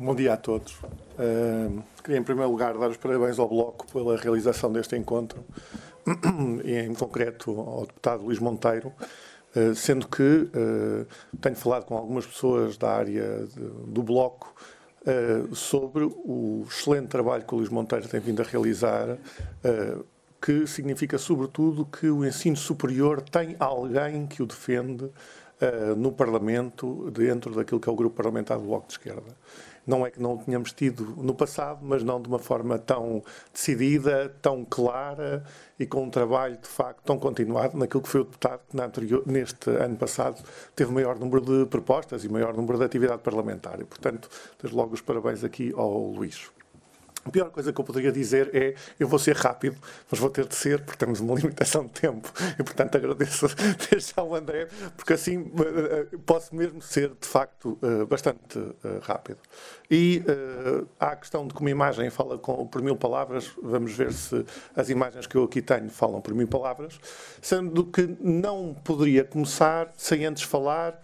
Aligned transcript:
Bom 0.00 0.14
dia 0.14 0.34
a 0.34 0.36
todos. 0.36 0.74
Uh, 0.74 1.82
queria, 2.04 2.20
em 2.20 2.22
primeiro 2.22 2.48
lugar, 2.52 2.78
dar 2.78 2.88
os 2.88 2.96
parabéns 2.96 3.36
ao 3.36 3.48
Bloco 3.48 3.84
pela 3.92 4.16
realização 4.16 4.70
deste 4.70 4.94
encontro, 4.94 5.44
e 6.64 6.72
em 6.72 6.94
concreto 6.94 7.50
ao 7.58 7.84
deputado 7.84 8.22
Luís 8.22 8.38
Monteiro, 8.38 8.92
uh, 9.56 9.74
sendo 9.74 10.06
que 10.06 10.22
uh, 10.22 11.04
tenho 11.40 11.56
falado 11.56 11.84
com 11.84 11.96
algumas 11.96 12.24
pessoas 12.24 12.76
da 12.76 12.92
área 12.92 13.44
de, 13.48 13.60
do 13.88 14.00
Bloco 14.04 14.54
sobre 15.52 16.04
o 16.04 16.64
excelente 16.68 17.08
trabalho 17.08 17.42
que 17.42 17.54
o 17.54 17.58
Luís 17.58 17.70
Monteiro 17.70 18.06
tem 18.06 18.20
vindo 18.20 18.42
a 18.42 18.44
realizar 18.44 19.16
que 20.38 20.66
significa, 20.66 21.16
sobretudo, 21.16 21.86
que 21.86 22.10
o 22.10 22.26
ensino 22.26 22.56
superior 22.56 23.22
tem 23.22 23.56
alguém 23.58 24.26
que 24.26 24.42
o 24.42 24.46
defende 24.46 25.10
no 25.96 26.12
Parlamento, 26.12 27.10
dentro 27.10 27.54
daquilo 27.54 27.80
que 27.80 27.88
é 27.88 27.92
o 27.92 27.96
grupo 27.96 28.16
parlamentar 28.16 28.58
do 28.58 28.64
Bloco 28.64 28.86
de 28.86 28.92
Esquerda. 28.92 29.34
Não 29.88 30.06
é 30.06 30.10
que 30.10 30.20
não 30.20 30.34
o 30.34 30.38
tínhamos 30.38 30.70
tido 30.72 31.14
no 31.16 31.34
passado, 31.34 31.78
mas 31.82 32.04
não 32.04 32.20
de 32.20 32.28
uma 32.28 32.38
forma 32.38 32.78
tão 32.78 33.22
decidida, 33.52 34.28
tão 34.42 34.62
clara 34.62 35.42
e 35.78 35.86
com 35.86 36.04
um 36.04 36.10
trabalho, 36.10 36.58
de 36.58 36.68
facto, 36.68 37.02
tão 37.04 37.18
continuado 37.18 37.78
naquilo 37.78 38.02
que 38.02 38.08
foi 38.10 38.20
o 38.20 38.24
deputado 38.24 38.60
que, 38.68 38.78
anterior, 38.78 39.22
neste 39.26 39.70
ano 39.70 39.96
passado, 39.96 40.44
teve 40.76 40.92
maior 40.92 41.18
número 41.18 41.40
de 41.40 41.64
propostas 41.70 42.22
e 42.22 42.28
maior 42.28 42.54
número 42.54 42.76
de 42.76 42.84
atividade 42.84 43.22
parlamentar. 43.22 43.80
E, 43.80 43.84
portanto, 43.84 44.28
desde 44.60 44.76
logo 44.76 44.92
os 44.92 45.00
parabéns 45.00 45.42
aqui 45.42 45.72
ao 45.74 45.90
Luís. 46.10 46.50
A 47.28 47.30
pior 47.30 47.50
coisa 47.50 47.72
que 47.74 47.78
eu 47.78 47.84
poderia 47.84 48.10
dizer 48.10 48.50
é 48.54 48.74
eu 48.98 49.06
vou 49.06 49.18
ser 49.18 49.36
rápido, 49.36 49.76
mas 50.10 50.18
vou 50.18 50.30
ter 50.30 50.46
de 50.46 50.54
ser, 50.54 50.82
porque 50.82 50.96
temos 50.96 51.20
uma 51.20 51.34
limitação 51.38 51.84
de 51.84 51.92
tempo. 51.92 52.32
E, 52.58 52.62
portanto, 52.62 52.96
agradeço 52.96 53.46
desde 53.90 54.14
já 54.14 54.22
ao 54.22 54.34
André, 54.34 54.66
porque 54.96 55.12
assim 55.12 55.52
eh, 55.58 56.16
posso 56.24 56.56
mesmo 56.56 56.80
ser, 56.80 57.10
de 57.20 57.28
facto, 57.28 57.78
eh, 57.82 58.06
bastante 58.06 58.58
eh, 58.58 58.98
rápido. 59.02 59.38
E 59.90 60.22
há 61.00 61.08
a 61.08 61.16
questão 61.16 61.46
de 61.46 61.54
como 61.54 61.68
a 61.68 61.70
imagem 61.70 62.10
fala 62.10 62.36
com, 62.38 62.66
por 62.66 62.82
mil 62.82 62.96
palavras, 62.96 63.50
vamos 63.62 63.92
ver 63.92 64.12
se 64.12 64.44
as 64.76 64.90
imagens 64.90 65.26
que 65.26 65.34
eu 65.34 65.44
aqui 65.44 65.62
tenho 65.62 65.88
falam 65.88 66.20
por 66.20 66.34
mil 66.34 66.46
palavras, 66.46 67.00
sendo 67.40 67.86
que 67.86 68.16
não 68.20 68.74
poderia 68.84 69.24
começar 69.24 69.90
sem 69.96 70.26
antes 70.26 70.42
falar 70.42 71.00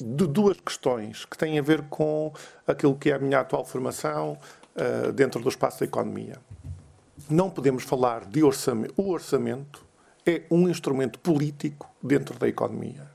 de 0.00 0.26
duas 0.26 0.58
questões 0.60 1.24
que 1.24 1.36
têm 1.36 1.58
a 1.58 1.62
ver 1.62 1.82
com 1.88 2.32
aquilo 2.66 2.96
que 2.96 3.10
é 3.10 3.14
a 3.14 3.18
minha 3.18 3.40
atual 3.40 3.64
formação, 3.64 4.38
uh, 4.76 5.12
dentro 5.12 5.40
do 5.40 5.48
espaço 5.48 5.80
da 5.80 5.86
economia. 5.86 6.36
Não 7.28 7.50
podemos 7.50 7.84
falar 7.84 8.24
de 8.24 8.42
orçamento. 8.42 8.94
O 8.96 9.10
orçamento 9.10 9.84
é 10.26 10.42
um 10.50 10.68
instrumento 10.68 11.18
político 11.18 11.90
dentro 12.02 12.38
da 12.38 12.48
economia. 12.48 13.10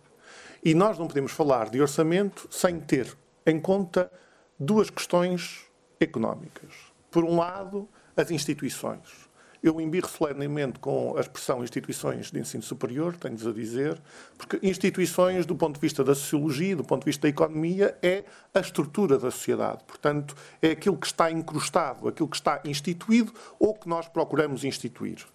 E 0.64 0.74
nós 0.74 0.98
não 0.98 1.08
podemos 1.08 1.32
falar 1.32 1.70
de 1.70 1.82
orçamento 1.82 2.48
sem 2.50 2.80
ter 2.80 3.16
em 3.46 3.60
conta 3.60 4.12
duas 4.60 4.90
questões 4.90 5.66
económicas. 6.00 6.74
Por 7.12 7.24
um 7.24 7.38
lado, 7.38 7.88
as 8.18 8.32
instituições. 8.32 9.25
Eu 9.66 9.82
embirro 9.82 10.08
solenemente 10.08 10.78
com 10.78 11.18
a 11.18 11.22
expressão 11.22 11.64
instituições 11.64 12.30
de 12.30 12.40
ensino 12.40 12.62
superior, 12.62 13.18
tenho-vos 13.18 13.48
a 13.48 13.52
dizer, 13.52 14.00
porque 14.38 14.60
instituições, 14.62 15.44
do 15.44 15.56
ponto 15.56 15.74
de 15.74 15.82
vista 15.82 16.04
da 16.04 16.14
sociologia, 16.14 16.76
do 16.76 16.84
ponto 16.84 17.02
de 17.02 17.08
vista 17.08 17.24
da 17.24 17.30
economia, 17.30 17.98
é 18.00 18.24
a 18.54 18.60
estrutura 18.60 19.18
da 19.18 19.32
sociedade. 19.32 19.84
Portanto, 19.88 20.36
é 20.62 20.70
aquilo 20.70 20.96
que 20.96 21.08
está 21.08 21.32
incrustado, 21.32 22.08
aquilo 22.08 22.30
que 22.30 22.36
está 22.36 22.62
instituído 22.64 23.34
ou 23.58 23.74
que 23.74 23.90
nós 23.90 24.08
procuramos 24.08 24.64
instituir. 24.64 25.26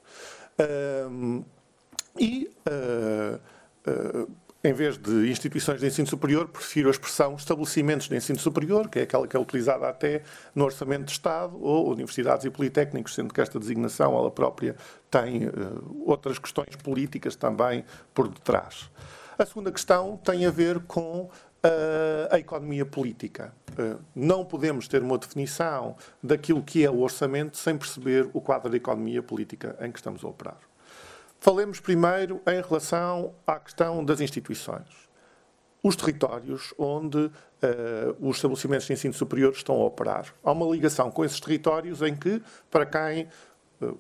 E 2.17 2.53
uh, 2.69 4.31
em 4.63 4.75
vez 4.75 4.99
de 4.99 5.31
instituições 5.31 5.81
de 5.81 5.87
ensino 5.87 6.07
superior, 6.07 6.47
prefiro 6.49 6.89
a 6.89 6.91
expressão 6.91 7.35
estabelecimentos 7.35 8.09
de 8.09 8.17
ensino 8.17 8.39
superior, 8.39 8.91
que 8.91 8.99
é 8.99 9.03
aquela 9.03 9.27
que 9.27 9.35
é 9.35 9.41
utilizada 9.41 9.89
até 9.89 10.23
no 10.55 10.65
Orçamento 10.65 11.05
de 11.05 11.13
Estado, 11.13 11.57
ou 11.63 11.91
universidades 11.91 12.45
e 12.45 12.51
politécnicos, 12.51 13.15
sendo 13.15 13.33
que 13.33 13.41
esta 13.41 13.59
designação, 13.59 14.15
ela 14.15 14.31
própria, 14.31 14.77
tem 15.11 15.49
uh, 15.49 16.05
outras 16.05 16.39
questões 16.39 16.77
políticas 16.77 17.35
também 17.37 17.85
por 18.13 18.29
detrás. 18.29 18.91
A 19.39 19.47
segunda 19.47 19.73
questão 19.73 20.19
tem 20.19 20.45
a 20.45 20.51
ver 20.51 20.81
com 20.81 21.23
uh, 21.23 21.31
a 22.31 22.39
economia 22.39 22.85
política. 22.85 23.55
Uh, 23.71 23.99
não 24.15 24.45
podemos 24.45 24.87
ter 24.87 25.03
uma 25.03 25.17
definição 25.17 25.97
daquilo 26.23 26.63
que 26.63 26.85
é 26.85 26.91
o 26.91 27.01
orçamento 27.01 27.57
sem 27.57 27.79
perceber 27.79 28.29
o 28.35 28.43
quadro 28.43 28.69
da 28.69 28.77
economia 28.77 29.23
política 29.23 29.75
em 29.81 29.91
que 29.91 29.99
estamos 29.99 30.23
a 30.23 30.29
operar. 30.29 30.70
Falemos 31.43 31.81
primeiro 31.81 32.43
em 32.47 32.61
relação 32.61 33.35
à 33.47 33.59
questão 33.59 34.05
das 34.05 34.21
instituições. 34.21 35.09
Os 35.83 35.97
territórios 35.97 36.75
onde 36.77 37.17
uh, 37.17 37.31
os 38.21 38.37
estabelecimentos 38.37 38.87
de 38.87 38.93
ensino 38.93 39.15
superior 39.15 39.51
estão 39.51 39.77
a 39.77 39.87
operar. 39.87 40.35
Há 40.45 40.53
uma 40.53 40.67
ligação 40.67 41.11
com 41.11 41.25
esses 41.25 41.41
territórios 41.41 42.03
em 42.03 42.15
que, 42.15 42.43
para 42.71 42.85
quem 42.85 43.27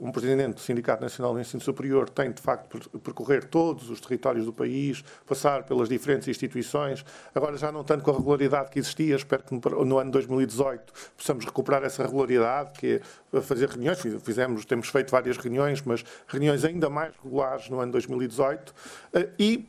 um 0.00 0.12
presidente 0.12 0.54
do 0.54 0.60
Sindicato 0.60 1.02
Nacional 1.02 1.34
de 1.34 1.40
Ensino 1.40 1.62
Superior 1.62 2.08
tem, 2.10 2.30
de 2.30 2.40
facto, 2.40 2.90
percorrer 3.00 3.44
todos 3.44 3.88
os 3.88 4.00
territórios 4.00 4.44
do 4.44 4.52
país, 4.52 5.02
passar 5.26 5.64
pelas 5.64 5.88
diferentes 5.88 6.28
instituições, 6.28 7.04
agora 7.34 7.56
já 7.56 7.72
não 7.72 7.82
tanto 7.82 8.04
com 8.04 8.10
a 8.10 8.16
regularidade 8.16 8.70
que 8.70 8.78
existia, 8.78 9.16
espero 9.16 9.42
que 9.42 9.54
no 9.54 9.98
ano 9.98 10.10
2018 10.10 10.92
possamos 11.16 11.44
recuperar 11.44 11.82
essa 11.82 12.02
regularidade, 12.02 12.78
que 12.78 13.00
é 13.32 13.40
fazer 13.40 13.68
reuniões, 13.68 13.98
fizemos, 14.22 14.64
temos 14.64 14.88
feito 14.88 15.10
várias 15.10 15.36
reuniões, 15.36 15.82
mas 15.82 16.04
reuniões 16.26 16.64
ainda 16.64 16.90
mais 16.90 17.14
regulares 17.22 17.68
no 17.70 17.80
ano 17.80 17.92
2018, 17.92 18.74
eh, 19.14 19.28
e 19.38 19.68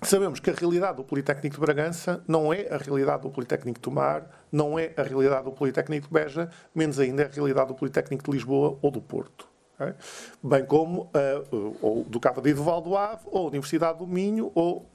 Sabemos 0.00 0.38
que 0.38 0.48
a 0.48 0.52
realidade 0.52 0.98
do 0.98 1.02
Politécnico 1.02 1.56
de 1.56 1.60
Bragança 1.60 2.22
não 2.28 2.52
é 2.52 2.72
a 2.72 2.76
realidade 2.76 3.22
do 3.22 3.30
Politécnico 3.30 3.80
de 3.80 3.82
Tomar, 3.82 4.22
não 4.50 4.78
é 4.78 4.92
a 4.96 5.02
realidade 5.02 5.44
do 5.44 5.52
Politécnico 5.52 6.08
de 6.08 6.12
Beja, 6.12 6.50
menos 6.74 6.98
ainda 6.98 7.22
é 7.22 7.26
a 7.26 7.30
realidade 7.30 7.68
do 7.68 7.74
Politécnico 7.74 8.24
de 8.24 8.30
Lisboa 8.30 8.78
ou 8.82 8.90
do 8.90 9.00
Porto. 9.00 9.48
É? 9.80 9.94
Bem 10.42 10.64
como 10.64 11.02
uh, 11.02 11.76
ou 11.80 12.04
do 12.04 12.18
Cava 12.18 12.42
de 12.42 12.50
Idoval 12.50 12.80
do 12.80 12.96
Ave, 12.96 13.22
ou 13.26 13.46
a 13.46 13.48
Universidade 13.48 13.98
do 13.98 14.06
Minho, 14.06 14.50
ou 14.54 14.88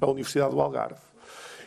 a 0.00 0.06
Universidade 0.06 0.52
do 0.52 0.60
Algarve. 0.60 1.00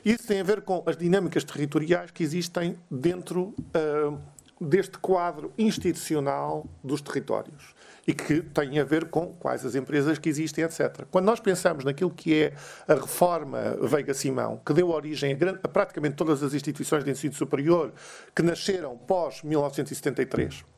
Isso 0.06 0.28
tem 0.28 0.40
a 0.40 0.44
ver 0.44 0.62
com 0.62 0.84
as 0.86 0.96
dinâmicas 0.96 1.44
territoriais 1.44 2.12
que 2.12 2.24
existem 2.24 2.78
dentro 2.90 3.53
uh, 3.57 4.18
deste 4.62 4.97
quadro 5.00 5.52
institucional 5.57 6.66
dos 6.81 7.02
territórios 7.02 7.75
e 8.07 8.13
que 8.13 8.41
tem 8.41 8.79
a 8.79 8.83
ver 8.83 9.05
com 9.05 9.27
quais 9.33 9.66
as 9.66 9.75
empresas 9.75 10.19
que 10.19 10.29
existem, 10.29 10.63
etc. 10.63 11.05
Quando 11.09 11.25
nós 11.25 11.39
pensamos 11.39 11.83
naquilo 11.83 12.11
que 12.11 12.43
é 12.43 12.53
a 12.88 12.93
reforma 12.93 13.77
Veiga-Simão, 13.81 14.61
que 14.66 14.73
deu 14.73 14.89
origem 14.89 15.33
a, 15.33 15.35
grande, 15.35 15.59
a 15.63 15.67
praticamente 15.67 16.15
todas 16.15 16.44
as 16.44 16.53
instituições 16.53 17.03
de 17.03 17.11
ensino 17.11 17.33
superior 17.33 17.91
que 18.35 18.44
nasceram 18.44 18.95
pós 18.97 19.41
1973, 19.41 20.63
eh, 20.63 20.75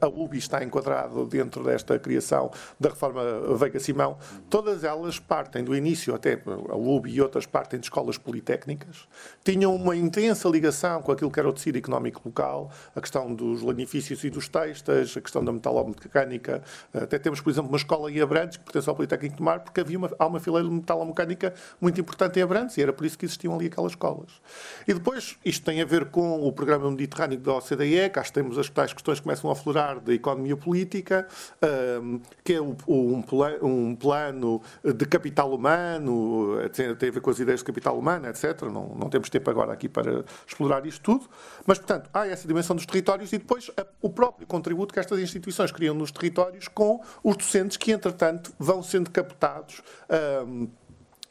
a 0.00 0.06
UBI 0.06 0.38
está 0.38 0.62
enquadrado 0.62 1.26
dentro 1.26 1.62
desta 1.64 1.98
criação 1.98 2.50
da 2.78 2.88
reforma 2.88 3.22
Veiga-Simão, 3.56 4.18
todas 4.48 4.84
elas 4.84 5.18
partem 5.18 5.64
do 5.64 5.74
início, 5.76 6.14
até 6.14 6.40
a 6.68 6.76
UBI 6.76 7.14
e 7.14 7.20
outras 7.20 7.46
partem 7.46 7.78
de 7.78 7.86
escolas 7.86 8.18
politécnicas, 8.18 9.08
tinham 9.44 9.74
uma 9.74 9.96
intensa 9.96 10.48
ligação 10.48 11.02
com 11.02 11.12
aquilo 11.12 11.30
que 11.30 11.38
era 11.38 11.48
o 11.48 11.52
tecido 11.52 11.76
económico 11.76 12.22
local, 12.24 12.70
a 12.94 13.00
questão 13.00 13.34
dos 13.34 13.62
lanifícios 13.62 14.22
e 14.24 14.30
dos 14.30 14.48
textos, 14.48 15.16
a 15.16 15.20
questão 15.20 15.44
da 15.44 15.52
metalomecânica. 15.52 16.62
Até 16.92 17.18
temos, 17.18 17.40
por 17.40 17.50
exemplo, 17.50 17.68
uma 17.68 17.76
escola 17.76 18.10
em 18.10 18.20
Abrantes, 18.20 18.56
que 18.56 18.64
pertence 18.64 18.88
ao 18.88 18.94
Politécnico 18.94 19.36
de 19.36 19.42
Mar, 19.42 19.60
porque 19.60 19.80
havia 19.80 19.98
uma, 19.98 20.10
há 20.18 20.26
uma 20.26 20.40
fileira 20.40 20.68
metalomecânica 20.68 21.54
muito 21.80 22.00
importante 22.00 22.38
em 22.38 22.42
Abrantes, 22.42 22.76
e 22.76 22.82
era 22.82 22.92
por 22.92 23.04
isso 23.04 23.18
que 23.18 23.24
existiam 23.24 23.54
ali 23.54 23.66
aquelas 23.66 23.92
escolas. 23.92 24.40
E 24.86 24.94
depois, 24.94 25.36
isto 25.44 25.64
tem 25.64 25.80
a 25.80 25.84
ver 25.84 26.06
com 26.06 26.46
o 26.46 26.52
programa 26.52 26.90
mediterrâneo 26.90 27.38
da 27.38 27.54
OCDE, 27.54 28.10
cá 28.10 28.22
temos 28.30 28.58
as 28.58 28.68
tais 28.70 28.92
questões 28.92 29.18
que 29.18 29.24
começam 29.24 29.50
a 29.50 29.52
aflorar 29.60 30.00
da 30.00 30.12
economia 30.12 30.56
política, 30.56 31.28
que 32.42 32.54
é 32.54 32.60
um, 32.60 33.94
plano 33.96 34.62
de 34.82 35.06
capital 35.06 35.54
humano, 35.54 36.56
tem 36.72 37.08
a 37.08 37.12
ver 37.12 37.20
com 37.20 37.30
as 37.30 37.38
ideias 37.38 37.60
de 37.60 37.64
capital 37.64 37.98
humano, 37.98 38.28
etc. 38.28 38.62
Não, 38.62 38.94
não 38.96 39.08
temos 39.08 39.28
tempo 39.28 39.48
agora 39.50 39.72
aqui 39.72 39.88
para 39.88 40.24
explorar 40.46 40.84
isto 40.86 41.02
tudo, 41.02 41.28
mas, 41.66 41.78
portanto, 41.78 42.08
há 42.12 42.26
essa 42.26 42.48
dimensão 42.48 42.74
dos 42.74 42.86
territórios 42.86 43.32
e 43.32 43.38
depois 43.38 43.70
o 44.00 44.10
próprio 44.10 44.46
contributo 44.46 44.92
que 44.94 45.00
estas 45.00 45.18
instituições 45.20 45.70
criam 45.70 45.94
nos 45.94 46.10
territórios 46.10 46.66
com 46.68 47.00
os 47.22 47.36
docentes 47.36 47.76
que, 47.76 47.92
entretanto, 47.92 48.52
vão 48.58 48.82
sendo 48.82 49.10
captados. 49.10 49.82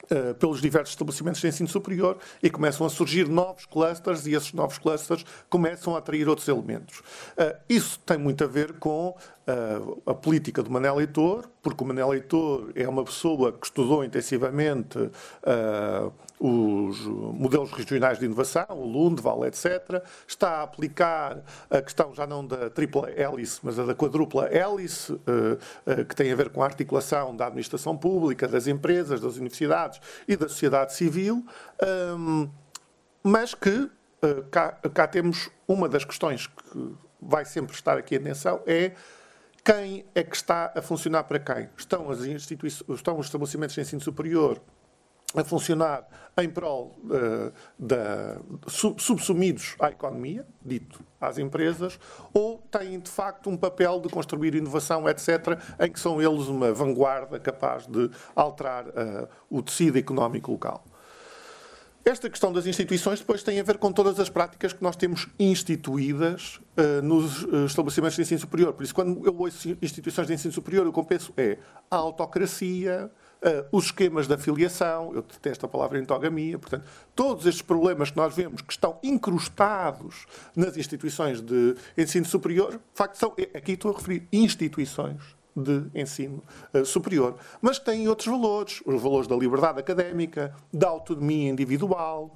Uh, 0.04 0.34
pelos 0.36 0.62
diversos 0.62 0.92
estabelecimentos 0.92 1.42
de 1.42 1.48
ensino 1.48 1.70
superior 1.70 2.18
e 2.42 2.50
começam 2.50 2.86
a 2.86 2.90
surgir 2.90 3.28
novos 3.28 3.66
clusters 3.66 4.26
e 4.26 4.34
esses 4.34 4.54
novos 4.54 4.78
clusters 4.78 5.26
começam 5.50 5.96
a 5.96 6.00
atrair 6.00 6.28
outros 6.28 6.48
elementos. 6.48 7.00
Uh, 7.00 7.58
isso 7.68 8.00
tem 8.00 8.18
muito 8.18 8.44
a 8.44 8.48
ver 8.48 8.74
com 8.74 9.16
uh, 9.50 10.02
a 10.06 10.14
política 10.14 10.62
do 10.62 10.70
Manel 10.70 10.96
Leitor, 10.96 11.50
porque 11.62 11.84
o 11.84 11.88
Manel 11.88 12.10
Leitor 12.10 12.72
é 12.76 12.88
uma 12.88 13.04
pessoa 13.04 13.52
que 13.52 13.66
estudou 13.66 14.04
intensivamente 14.04 14.98
uh, 14.98 16.14
os 16.40 17.00
modelos 17.06 17.72
regionais 17.72 18.20
de 18.20 18.26
inovação, 18.26 18.66
o 18.70 18.86
Lundval, 18.86 19.46
etc. 19.46 20.04
Está 20.28 20.60
a 20.60 20.64
aplicar 20.64 21.44
a 21.70 21.82
questão 21.82 22.14
já 22.14 22.26
não 22.26 22.46
da 22.46 22.70
tripla 22.70 23.10
hélice, 23.10 23.60
mas 23.64 23.76
da 23.76 23.94
quadrupla 23.94 24.48
hélice, 24.48 25.12
uh, 25.14 26.06
que 26.08 26.16
tem 26.16 26.32
a 26.32 26.36
ver 26.36 26.50
com 26.50 26.62
a 26.62 26.66
articulação 26.66 27.36
da 27.36 27.48
administração 27.48 27.98
pública, 27.98 28.48
das 28.48 28.68
empresas, 28.68 29.20
das 29.20 29.36
universidades 29.36 30.00
e 30.28 30.38
da 30.38 30.48
sociedade 30.48 30.94
civil, 30.94 31.46
um, 32.18 32.50
mas 33.24 33.54
que 33.54 33.90
cá, 34.52 34.72
cá 34.94 35.08
temos 35.08 35.50
uma 35.68 35.88
das 35.88 36.04
questões 36.04 36.48
que 36.48 36.96
vai 37.22 37.46
sempre 37.46 37.74
estar 37.74 37.98
aqui 37.98 38.16
atenção, 38.16 38.62
é 38.66 38.94
quem 39.64 40.06
é 40.16 40.24
que 40.24 40.36
está 40.36 40.72
a 40.76 40.82
funcionar 40.82 41.24
para 41.24 41.40
quem? 41.40 41.70
Estão, 41.78 42.10
as 42.10 42.24
instituições, 42.24 42.90
estão 42.90 43.18
os 43.18 43.28
estabelecimentos 43.28 43.76
de 43.76 43.82
ensino 43.82 44.02
superior 44.02 44.62
a 45.36 45.44
funcionar 45.44 46.08
em 46.38 46.50
prol 46.50 46.96
uh, 47.04 47.54
da, 47.78 48.38
subsumidos 48.68 49.76
à 49.80 49.90
economia, 49.90 50.46
dito 50.64 51.04
às 51.22 51.38
empresas, 51.38 52.00
ou 52.34 52.58
têm 52.72 53.00
de 53.00 53.10
facto 53.12 53.50
um 53.50 53.58
papel 53.58 54.00
de 54.00 54.10
construir 54.10 54.56
inovação, 54.56 55.08
etc., 55.08 55.60
em 55.80 55.92
que 55.92 56.00
são 56.00 56.22
eles 56.22 56.48
uma 56.48 56.74
vanguarda 56.74 57.40
capaz 57.40 57.86
de 57.86 58.10
alterar 58.36 58.88
uh, 58.88 59.28
o 59.50 59.62
tecido 59.62 60.00
económico 60.00 60.52
local. 60.52 60.84
Esta 62.10 62.28
questão 62.28 62.52
das 62.52 62.66
instituições 62.66 63.20
depois 63.20 63.44
tem 63.44 63.60
a 63.60 63.64
ver 63.64 63.78
com 63.78 63.92
todas 63.92 64.20
as 64.20 64.32
práticas 64.32 64.74
que 64.74 64.82
nós 64.82 64.96
temos 64.96 65.28
instituídas 65.38 66.60
uh, 66.76 67.04
nos 67.04 67.44
uh, 67.44 67.68
estabelecimentos 67.68 68.16
de 68.16 68.24
ensino 68.24 68.40
superior. 68.40 68.74
Por 68.74 68.82
isso, 68.82 68.96
quando 68.96 69.24
eu 69.28 69.38
ouço 69.38 69.78
instituições 69.80 70.26
de 70.26 70.34
ensino 70.34 70.52
superior, 70.52 70.88
o 70.88 70.92
que 70.92 70.98
eu 70.98 71.04
penso 71.04 71.32
é 71.38 71.60
a 71.92 71.98
autocracia, 71.98 73.12
uh, 73.44 73.68
os 73.72 73.86
esquemas 73.86 74.26
de 74.26 74.34
afiliação, 74.34 75.14
eu 75.14 75.22
detesto 75.22 75.68
a 75.68 75.70
palavra 75.70 76.00
entogamia, 76.00 76.58
portanto, 76.58 76.84
todos 77.14 77.46
estes 77.46 77.62
problemas 77.62 78.10
que 78.10 78.18
nós 78.18 78.36
vemos 78.36 78.64
que 78.64 78.74
estão 78.74 78.98
incrustados 79.04 80.26
nas 80.56 80.78
instituições 80.78 81.42
de 81.42 81.76
ensino 81.96 82.26
superior, 82.26 82.72
de 82.72 82.80
facto, 82.96 83.18
são, 83.18 83.36
aqui 83.54 83.74
estou 83.74 83.92
a 83.94 83.96
referir 83.96 84.28
instituições 84.34 85.22
de 85.60 86.00
ensino 86.00 86.44
uh, 86.74 86.86
superior, 86.86 87.36
mas 87.62 87.78
que 87.78 87.86
têm 87.86 88.08
outros 88.08 88.28
valores, 88.28 88.82
os 88.86 89.02
valores 89.02 89.28
da 89.28 89.36
liberdade 89.36 89.80
académica, 89.80 90.56
da 90.74 90.88
autonomia 90.88 91.50
individual, 91.50 92.36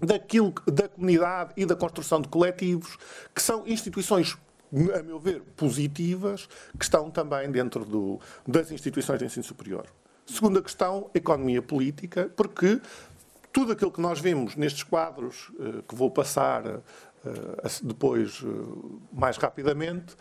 daquilo, 0.00 0.52
da 0.66 0.88
comunidade 0.88 1.52
e 1.56 1.66
da 1.66 1.74
construção 1.74 2.20
de 2.20 2.28
coletivos, 2.28 2.96
que 3.34 3.42
são 3.42 3.66
instituições 3.66 4.36
a 4.94 5.02
meu 5.02 5.18
ver, 5.18 5.42
positivas, 5.56 6.48
que 6.78 6.84
estão 6.84 7.10
também 7.10 7.50
dentro 7.50 7.84
do, 7.84 8.20
das 8.46 8.70
instituições 8.70 9.18
de 9.18 9.24
ensino 9.24 9.44
superior. 9.44 9.86
Segunda 10.26 10.60
questão, 10.60 11.10
economia 11.14 11.62
política, 11.62 12.30
porque 12.36 12.80
tudo 13.50 13.72
aquilo 13.72 13.90
que 13.90 14.00
nós 14.00 14.20
vemos 14.20 14.56
nestes 14.56 14.82
quadros, 14.82 15.48
uh, 15.58 15.82
que 15.82 15.94
vou 15.94 16.10
passar 16.10 16.66
uh, 16.66 16.82
depois 17.82 18.44
mais 19.12 19.36
rapidamente, 19.36 20.14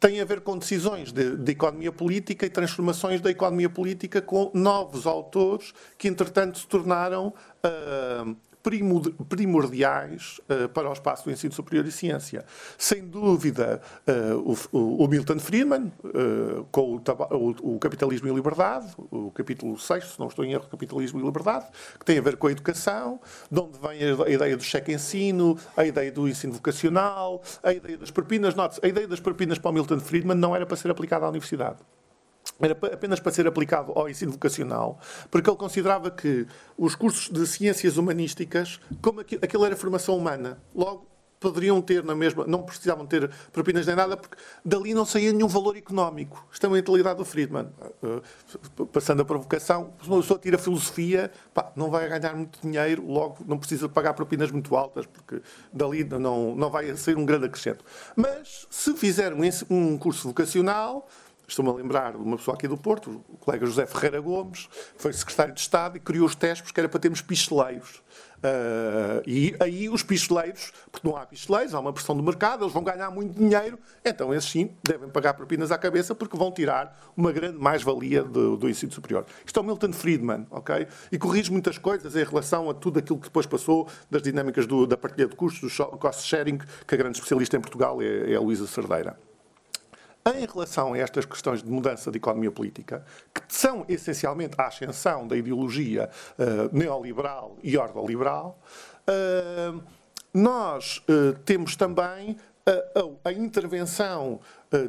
tem 0.00 0.20
a 0.20 0.24
ver 0.24 0.40
com 0.40 0.56
decisões 0.56 1.12
de, 1.12 1.36
de, 1.36 1.52
economia 1.52 1.92
política 1.92 2.46
e 2.46 2.50
transformações 2.50 3.20
da 3.20 3.30
economia 3.30 3.68
política 3.68 4.22
com 4.22 4.50
novos 4.54 5.06
autores 5.06 5.74
que, 5.98 6.08
entretanto, 6.08 6.58
se 6.58 6.66
tornaram 6.66 7.34
uh, 7.62 8.34
primordiais 8.62 10.40
uh, 10.48 10.68
para 10.68 10.88
o 10.88 10.92
espaço 10.92 11.24
do 11.24 11.30
ensino 11.30 11.52
superior 11.52 11.86
e 11.86 11.92
ciência. 11.92 12.44
Sem 12.76 13.06
dúvida, 13.06 13.80
uh, 14.06 14.56
o, 14.72 15.04
o, 15.04 15.08
Milton 15.08 15.38
Friedman, 15.38 15.92
uh, 16.04 16.64
com 16.70 16.96
o, 16.96 17.02
o, 17.30 17.74
o, 17.74 17.78
Capitalismo 17.78 18.28
e 18.28 18.32
Liberdade, 18.32 18.88
o 19.10 19.30
capítulo 19.30 19.78
6, 19.78 20.04
se 20.04 20.20
não 20.20 20.28
estou 20.28 20.44
em 20.44 20.52
erro, 20.52 20.66
Capitalismo 20.70 21.20
e 21.20 21.22
Liberdade, 21.22 21.66
que 21.98 22.04
tem 22.04 22.18
a 22.18 22.22
ver 22.22 22.36
com 22.36 22.46
a 22.46 22.52
educação, 22.52 23.20
de 23.50 23.60
onde 23.60 23.78
vem 23.78 24.10
a, 24.10 24.24
a 24.24 24.30
ideia 24.30 24.56
do 24.56 24.62
cheque-ensino, 24.62 25.58
a 25.76 25.84
ideia 25.84 26.12
do 26.12 26.28
ensino 26.28 26.52
vocacional, 26.52 27.42
a 27.62 27.72
ideia 27.72 27.96
das 27.96 28.10
propinas. 28.10 28.54
Note 28.54 28.80
a 28.82 28.88
ideia 28.88 29.08
das 29.08 29.20
propinas 29.20 29.58
para 29.58 29.70
o 29.70 29.74
Milton 29.74 30.00
Friedman 30.00 30.36
não 30.36 30.54
era 30.54 30.66
para 30.66 30.76
ser 30.76 30.90
aplicada 30.90 31.24
à 31.24 31.28
universidade 31.28 31.78
era 32.60 32.72
apenas 32.72 33.20
para 33.20 33.32
ser 33.32 33.46
aplicado 33.46 33.92
ao 33.94 34.08
ensino 34.08 34.32
vocacional, 34.32 34.98
porque 35.30 35.48
ele 35.48 35.56
considerava 35.56 36.10
que 36.10 36.46
os 36.76 36.94
cursos 36.94 37.30
de 37.30 37.46
ciências 37.46 37.96
humanísticas, 37.96 38.80
como 39.00 39.20
aquilo 39.20 39.64
era 39.64 39.76
formação 39.76 40.16
humana, 40.16 40.58
logo 40.74 41.10
poderiam 41.40 41.80
ter 41.80 42.04
na 42.04 42.14
mesma, 42.14 42.46
não 42.46 42.62
precisavam 42.62 43.06
ter 43.06 43.30
propinas 43.50 43.86
nem 43.86 43.96
nada, 43.96 44.14
porque 44.14 44.36
dali 44.62 44.92
não 44.92 45.06
saía 45.06 45.32
nenhum 45.32 45.48
valor 45.48 45.74
económico. 45.74 46.46
Isto 46.52 46.66
é 46.66 46.68
uma 46.68 46.76
mentalidade 46.76 47.16
do 47.16 47.24
Friedman. 47.24 47.68
Uh, 48.02 48.86
passando 48.86 49.22
a 49.22 49.24
provocação, 49.24 49.94
se 50.02 50.08
uma 50.08 50.20
pessoa 50.20 50.38
tira 50.38 50.58
filosofia, 50.58 51.32
pá, 51.54 51.72
não 51.74 51.90
vai 51.90 52.06
ganhar 52.08 52.36
muito 52.36 52.60
dinheiro, 52.60 53.06
logo 53.06 53.38
não 53.48 53.58
precisa 53.58 53.88
pagar 53.88 54.12
propinas 54.12 54.50
muito 54.50 54.76
altas, 54.76 55.06
porque 55.06 55.40
dali 55.72 56.04
não, 56.04 56.54
não 56.54 56.70
vai 56.70 56.94
ser 56.94 57.16
um 57.16 57.24
grande 57.24 57.46
acrescento. 57.46 57.82
Mas, 58.14 58.66
se 58.68 58.92
fizer 58.94 59.32
um 59.70 59.96
curso 59.96 60.28
vocacional, 60.28 61.08
Estou-me 61.50 61.68
a 61.68 61.74
lembrar 61.74 62.12
de 62.12 62.18
uma 62.18 62.36
pessoa 62.36 62.54
aqui 62.54 62.68
do 62.68 62.76
Porto, 62.76 63.24
o 63.28 63.36
colega 63.36 63.66
José 63.66 63.84
Ferreira 63.84 64.20
Gomes, 64.20 64.68
foi 64.96 65.12
secretário 65.12 65.52
de 65.52 65.60
Estado 65.60 65.96
e 65.96 66.00
criou 66.00 66.24
os 66.24 66.36
testes 66.36 66.70
que 66.70 66.78
era 66.78 66.88
para 66.88 67.00
termos 67.00 67.20
pisteleiros. 67.20 68.00
Uh, 68.38 69.20
e 69.26 69.56
aí 69.58 69.88
os 69.88 70.04
pisteleiros, 70.04 70.72
porque 70.92 71.06
não 71.06 71.16
há 71.16 71.26
pisteleiros, 71.26 71.74
há 71.74 71.80
uma 71.80 71.92
pressão 71.92 72.16
do 72.16 72.22
mercado, 72.22 72.62
eles 72.62 72.72
vão 72.72 72.84
ganhar 72.84 73.10
muito 73.10 73.36
dinheiro, 73.36 73.80
então 74.04 74.32
esses 74.32 74.48
sim 74.48 74.70
devem 74.80 75.08
pagar 75.08 75.34
propinas 75.34 75.72
à 75.72 75.76
cabeça 75.76 76.14
porque 76.14 76.36
vão 76.36 76.52
tirar 76.52 76.96
uma 77.16 77.32
grande 77.32 77.58
mais-valia 77.58 78.22
do, 78.22 78.56
do, 78.56 78.70
ensino 78.70 78.92
superior. 78.92 79.26
Isto 79.44 79.58
é 79.58 79.62
o 79.62 79.66
Milton 79.66 79.92
Friedman, 79.92 80.46
ok? 80.52 80.86
E 81.10 81.18
corrige 81.18 81.50
muitas 81.50 81.78
coisas 81.78 82.14
em 82.14 82.22
relação 82.22 82.70
a 82.70 82.74
tudo 82.74 83.00
aquilo 83.00 83.18
que 83.18 83.24
depois 83.24 83.44
passou 83.44 83.88
das 84.08 84.22
dinâmicas 84.22 84.68
do, 84.68 84.86
da 84.86 84.96
partilha 84.96 85.26
de 85.26 85.34
custos, 85.34 85.76
do 85.76 85.98
cost 85.98 86.22
sharing, 86.22 86.58
que 86.86 86.94
a 86.94 86.96
grande 86.96 87.16
especialista 87.16 87.56
em 87.56 87.60
Portugal 87.60 88.00
é, 88.00 88.32
é 88.32 88.36
a 88.36 88.40
Luísa 88.40 88.68
Cerdeira. 88.68 89.18
Em 90.26 90.44
relação 90.44 90.92
a 90.92 90.98
estas 90.98 91.24
questões 91.24 91.62
de 91.62 91.70
mudança 91.70 92.10
de 92.10 92.18
economia 92.18 92.50
política, 92.50 93.04
que 93.32 93.40
são 93.48 93.86
essencialmente 93.88 94.54
a 94.58 94.66
ascensão 94.66 95.26
da 95.26 95.34
ideologia 95.34 96.10
uh, 96.38 96.76
neoliberal 96.76 97.56
e 97.62 97.76
ordoliberal, 97.78 98.60
uh, 99.08 99.82
nós 100.34 100.98
uh, 101.08 101.32
temos 101.44 101.74
também 101.74 102.36
a, 103.24 103.30
a 103.30 103.32
intervenção 103.32 104.40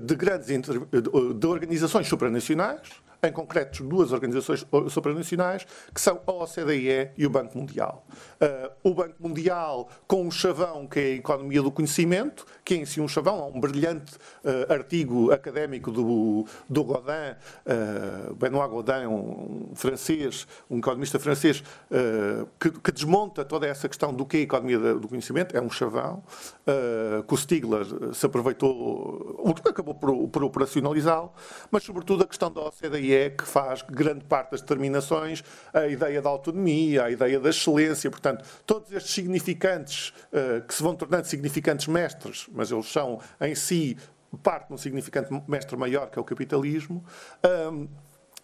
de 0.03 0.13
grandes 0.13 0.47
de 0.47 1.47
organizações 1.47 2.07
supranacionais, 2.07 2.89
em 3.23 3.31
concreto 3.31 3.83
duas 3.83 4.11
organizações 4.11 4.65
supranacionais, 4.89 5.65
que 5.93 6.01
são 6.01 6.21
a 6.25 6.31
OCDE 6.31 7.11
e 7.17 7.25
o 7.25 7.29
Banco 7.29 7.57
Mundial. 7.57 8.05
Uh, 8.41 8.89
o 8.89 8.93
Banco 8.93 9.15
Mundial 9.19 9.89
com 10.07 10.23
um 10.23 10.31
chavão 10.31 10.87
que 10.87 10.99
é 10.99 11.03
a 11.03 11.15
economia 11.15 11.61
do 11.61 11.71
conhecimento, 11.71 12.45
que 12.65 12.73
é 12.73 12.77
em 12.77 12.85
si 12.85 12.99
um 12.99 13.07
chavão, 13.07 13.39
há 13.39 13.45
um 13.45 13.59
brilhante 13.59 14.15
uh, 14.15 14.71
artigo 14.73 15.31
académico 15.31 15.91
do, 15.91 16.45
do 16.67 16.83
Godin, 16.83 17.35
uh, 17.65 18.33
Benoît 18.35 18.69
Godin, 18.69 19.05
um 19.05 19.71
francês, 19.75 20.47
um 20.69 20.79
economista 20.79 21.19
francês, 21.19 21.63
que, 22.59 22.71
que, 22.71 22.91
desmonta 22.91 23.43
toda 23.45 23.67
essa 23.67 23.87
questão 23.87 24.13
do 24.13 24.25
que 24.25 24.37
é 24.37 24.39
a 24.41 24.43
economia 24.43 24.79
do 24.95 25.07
conhecimento, 25.07 25.55
é 25.55 25.61
um 25.61 25.69
chavão, 25.69 26.23
que 27.27 27.33
o 27.33 27.37
Stigler 27.37 27.85
se 28.13 28.25
aproveitou, 28.25 29.53
acabou 29.67 29.93
por, 29.93 30.27
por 30.29 30.43
operacionalizá-lo, 30.43 31.31
mas 31.69 31.83
sobretudo 31.83 32.23
a 32.23 32.27
questão 32.27 32.51
da 32.51 32.61
OCDE 32.61 33.10
é 33.13 33.29
que 33.29 33.43
faz 33.43 33.81
grande 33.81 34.23
parte 34.25 34.51
das 34.51 34.61
determinações, 34.61 35.43
a 35.73 35.87
ideia 35.87 36.21
da 36.21 36.29
autonomia, 36.29 37.05
a 37.05 37.11
ideia 37.11 37.39
da 37.39 37.49
excelência, 37.49 38.09
portanto, 38.09 38.43
todos 38.65 38.91
estes 38.91 39.13
significantes 39.13 40.13
uh, 40.31 40.61
que 40.65 40.73
se 40.73 40.83
vão 40.83 40.95
tornando 40.95 41.27
significantes 41.27 41.87
mestres, 41.87 42.47
mas 42.51 42.71
eles 42.71 42.91
são 42.91 43.19
em 43.39 43.55
si 43.55 43.97
parte 44.43 44.67
de 44.67 44.73
um 44.73 44.77
significante 44.77 45.29
mestre 45.47 45.75
maior 45.77 46.09
que 46.09 46.17
é 46.17 46.21
o 46.21 46.25
capitalismo, 46.25 47.03
um, 47.71 47.87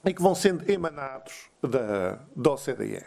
e 0.06 0.14
que 0.14 0.22
vão 0.22 0.36
sendo 0.36 0.70
emanados 0.70 1.50
da, 1.62 2.20
da 2.36 2.52
OCDE. 2.52 3.04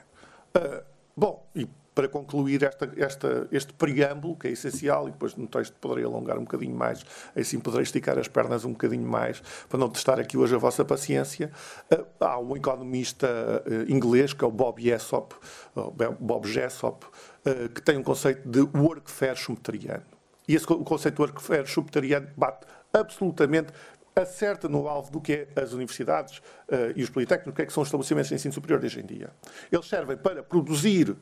Uh, 0.57 0.85
bom, 1.17 1.49
e 1.55 1.69
para 1.94 2.09
concluir 2.09 2.62
esta, 2.62 2.90
esta, 2.97 3.49
este 3.50 3.73
preâmbulo, 3.73 4.37
que 4.37 4.49
é 4.49 4.50
essencial, 4.52 5.09
e 5.09 5.11
depois 5.11 5.35
no 5.35 5.47
texto 5.47 5.75
poderei 5.80 6.04
alongar 6.04 6.38
um 6.38 6.44
bocadinho 6.44 6.75
mais, 6.75 7.04
assim 7.37 7.59
poderei 7.59 7.82
esticar 7.82 8.18
as 8.18 8.28
pernas 8.28 8.64
um 8.64 8.73
bocadinho 8.73 9.06
mais, 9.06 9.42
para 9.68 9.78
não 9.78 9.88
testar 9.88 10.20
aqui 10.20 10.37
hoje 10.37 10.54
a 10.54 10.59
vossa 10.59 10.85
paciência. 10.85 11.50
Uh, 11.92 12.06
há 12.20 12.38
um 12.38 12.56
economista 12.56 13.26
uh, 13.66 13.90
inglês, 13.90 14.32
que 14.32 14.44
é 14.44 14.47
o 14.47 14.50
Bob 14.50 14.82
Jessop, 14.82 15.35
Bob 16.18 16.47
Jessop, 16.49 17.06
que 17.75 17.82
tem 17.82 17.97
um 17.97 18.02
conceito 18.02 18.47
de 18.49 18.61
workfare 18.76 19.37
schumpeteriano. 19.37 20.04
E 20.47 20.54
esse 20.54 20.66
conceito 20.66 21.14
de 21.14 21.23
workfare 21.23 21.66
schumpeteriano 21.66 22.28
bate 22.37 22.66
absolutamente 22.92 23.73
acerta 24.14 24.68
no 24.68 24.88
alvo 24.88 25.11
do 25.11 25.20
que 25.20 25.32
é 25.32 25.61
as 25.61 25.73
universidades 25.73 26.42
e 26.94 27.02
os 27.02 27.09
politécnicos, 27.09 27.52
o 27.52 27.56
que 27.56 27.62
é 27.62 27.66
que 27.66 27.73
são 27.73 27.82
os 27.82 27.87
estabelecimentos 27.87 28.28
de 28.28 28.35
ensino 28.35 28.52
superior 28.52 28.80
de 28.80 28.87
hoje 28.87 29.00
em 29.00 29.06
dia. 29.06 29.30
Eles 29.70 29.87
servem 29.87 30.16
para 30.16 30.42
produzir 30.42 31.16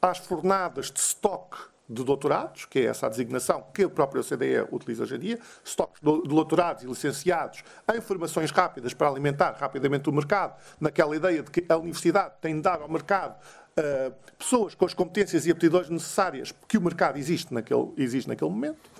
às 0.00 0.18
fornadas 0.18 0.90
de 0.90 0.98
estoque 0.98 1.58
de 1.88 2.04
doutorados, 2.04 2.66
que 2.66 2.80
é 2.80 2.84
essa 2.84 3.06
a 3.06 3.08
designação 3.08 3.64
que 3.72 3.84
a 3.84 3.88
própria 3.88 4.20
OCDE 4.20 4.68
utiliza 4.70 5.04
hoje 5.04 5.16
em 5.16 5.18
dia, 5.18 5.38
estoques 5.64 6.00
de 6.02 6.28
doutorados 6.28 6.82
e 6.82 6.86
licenciados 6.86 7.64
em 7.94 8.00
formações 8.00 8.50
rápidas 8.50 8.92
para 8.92 9.08
alimentar 9.08 9.52
rapidamente 9.52 10.08
o 10.08 10.12
mercado, 10.12 10.54
naquela 10.78 11.16
ideia 11.16 11.42
de 11.42 11.50
que 11.50 11.64
a 11.68 11.76
universidade 11.76 12.34
tem 12.42 12.56
de 12.56 12.60
dar 12.60 12.82
ao 12.82 12.88
mercado 12.88 13.38
uh, 13.78 14.14
pessoas 14.36 14.74
com 14.74 14.84
as 14.84 14.92
competências 14.92 15.46
e 15.46 15.50
aptidões 15.50 15.88
necessárias 15.88 16.52
que 16.66 16.76
o 16.76 16.82
mercado 16.82 17.16
existe 17.16 17.54
naquele, 17.54 17.90
existe 17.96 18.28
naquele 18.28 18.50
momento, 18.50 18.90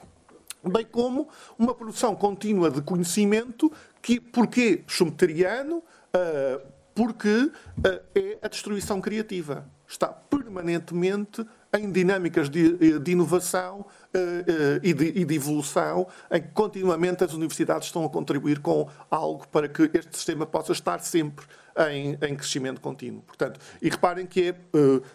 bem 0.64 0.86
como 0.86 1.28
uma 1.58 1.74
produção 1.74 2.14
contínua 2.14 2.70
de 2.70 2.80
conhecimento 2.80 3.70
que, 4.00 4.18
porquê 4.18 4.82
schumpeteriano, 4.86 5.76
uh, 5.76 6.77
porque 6.98 7.28
uh, 7.28 7.52
é 8.12 8.38
a 8.42 8.48
destruição 8.48 9.00
criativa. 9.00 9.64
Está 9.86 10.08
permanentemente 10.08 11.46
em 11.72 11.92
dinâmicas 11.92 12.50
de, 12.50 12.98
de 12.98 13.12
inovação 13.12 13.82
uh, 13.82 14.80
e, 14.82 14.92
de, 14.92 15.06
e, 15.20 15.24
de, 15.24 15.34
evolução, 15.36 16.08
em 16.28 16.42
que 16.42 16.48
continuamente 16.48 17.22
as 17.22 17.32
universidades 17.34 17.86
estão 17.86 18.04
a 18.04 18.10
contribuir 18.10 18.58
com 18.58 18.88
algo 19.08 19.46
para 19.46 19.68
que 19.68 19.88
este 19.94 20.16
sistema 20.16 20.44
possa 20.44 20.72
estar 20.72 20.98
sempre 20.98 21.46
em, 21.88 22.18
em 22.20 22.34
crescimento 22.34 22.80
contínuo. 22.80 23.22
Portanto, 23.22 23.60
e 23.80 23.88
reparem 23.88 24.26
que 24.26 24.48
é 24.48 24.52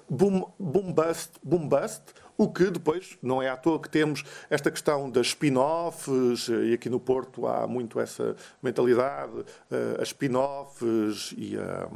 boom, 0.09 0.49
boom, 0.57 0.93
bust, 0.93 1.31
boom 1.43 1.67
bust, 1.67 2.01
o 2.37 2.51
que 2.51 2.69
depois 2.69 3.17
não 3.21 3.41
é 3.41 3.49
à 3.49 3.55
toa 3.55 3.79
que 3.79 3.89
temos 3.89 4.23
esta 4.49 4.71
questão 4.71 5.09
das 5.09 5.27
spin-offs, 5.27 6.47
e 6.47 6.73
aqui 6.73 6.89
no 6.89 6.99
Porto 6.99 7.47
há 7.47 7.67
muito 7.67 7.99
essa 7.99 8.35
mentalidade, 8.61 9.45
as 9.99 10.09
spin-offs 10.09 11.33
e 11.37 11.57
a. 11.57 11.87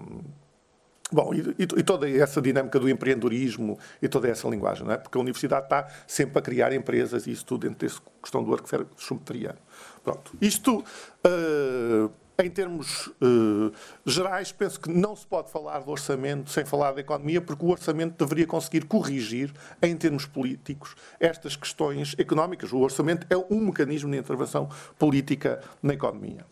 Bom, 1.09 1.33
e, 1.33 1.39
e, 1.61 1.83
toda 1.83 2.09
essa 2.09 2.41
dinâmica 2.41 2.77
do 2.77 2.89
empreendedorismo 2.89 3.79
e 4.01 4.09
toda 4.09 4.27
essa 4.27 4.45
linguagem, 4.49 4.85
não 4.85 4.91
é? 4.91 4.97
Porque 4.97 5.17
a 5.17 5.21
universidade 5.21 5.63
está 5.63 5.87
sempre 6.05 6.37
a 6.37 6.41
criar 6.41 6.73
empresas 6.73 7.25
e 7.27 7.31
isso 7.31 7.45
tudo 7.45 7.61
dentro 7.61 7.87
dessa 7.87 8.01
questão 8.21 8.43
do 8.43 8.53
arco 8.53 8.67
schumpeteriano. 8.97 9.57
Pronto. 10.03 10.33
Isto, 10.41 10.79
uh, 11.25 12.11
em 12.39 12.49
termos 12.51 13.07
uh, 13.07 13.73
gerais, 14.05 14.51
penso 14.51 14.79
que 14.79 14.89
não 14.89 15.15
se 15.15 15.25
pode 15.25 15.51
falar 15.51 15.79
de 15.79 15.89
orçamento 15.89 16.51
sem 16.51 16.63
falar 16.63 16.91
da 16.91 17.01
economia, 17.01 17.41
porque 17.41 17.65
o 17.65 17.69
orçamento 17.69 18.23
deveria 18.23 18.45
conseguir 18.45 18.85
corrigir, 18.85 19.51
em 19.81 19.97
termos 19.97 20.25
políticos, 20.25 20.95
estas 21.19 21.55
questões 21.55 22.15
económicas. 22.19 22.71
O 22.71 22.77
orçamento 22.77 23.25
é 23.29 23.37
um 23.51 23.59
mecanismo 23.65 24.11
de 24.11 24.17
intervenção 24.17 24.69
política 24.99 25.61
na 25.81 25.95
economia. 25.95 26.45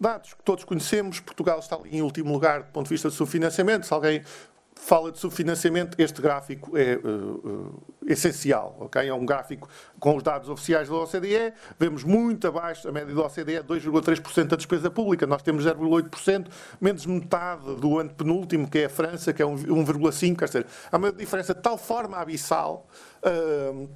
Dados 0.00 0.34
que 0.34 0.42
todos 0.42 0.64
conhecemos, 0.64 1.20
Portugal 1.20 1.60
está 1.60 1.78
em 1.84 2.02
último 2.02 2.32
lugar 2.32 2.62
do 2.62 2.72
ponto 2.72 2.86
de 2.86 2.94
vista 2.94 3.08
do 3.08 3.14
subfinanciamento. 3.14 3.86
Se 3.86 3.94
alguém 3.94 4.22
fala 4.74 5.12
de 5.12 5.18
subfinanciamento, 5.18 6.00
este 6.00 6.20
gráfico 6.20 6.76
é 6.76 6.96
uh, 6.96 7.08
uh, 7.08 7.82
essencial. 8.06 8.76
Okay? 8.80 9.08
É 9.08 9.14
um 9.14 9.24
gráfico 9.24 9.68
com 10.00 10.16
os 10.16 10.22
dados 10.22 10.48
oficiais 10.48 10.88
da 10.88 10.94
OCDE. 10.94 11.52
Vemos 11.78 12.04
muito 12.04 12.48
abaixo, 12.48 12.88
a 12.88 12.92
média 12.92 13.14
da 13.14 13.22
OCDE 13.22 13.56
é 13.56 13.62
2,3% 13.62 14.44
da 14.46 14.56
despesa 14.56 14.90
pública. 14.90 15.26
Nós 15.26 15.42
temos 15.42 15.64
0,8%, 15.64 16.48
menos 16.80 17.06
metade 17.06 17.74
do 17.76 17.98
ano 17.98 18.10
penúltimo, 18.10 18.68
que 18.68 18.78
é 18.78 18.84
a 18.86 18.90
França, 18.90 19.32
que 19.32 19.42
é 19.42 19.46
1,5%. 19.46 20.36
Quer 20.36 20.44
dizer, 20.46 20.66
há 20.90 20.96
uma 20.96 21.12
diferença 21.12 21.54
de 21.54 21.60
tal 21.60 21.78
forma 21.78 22.16
abissal. 22.16 22.86
Uh, 23.22 23.88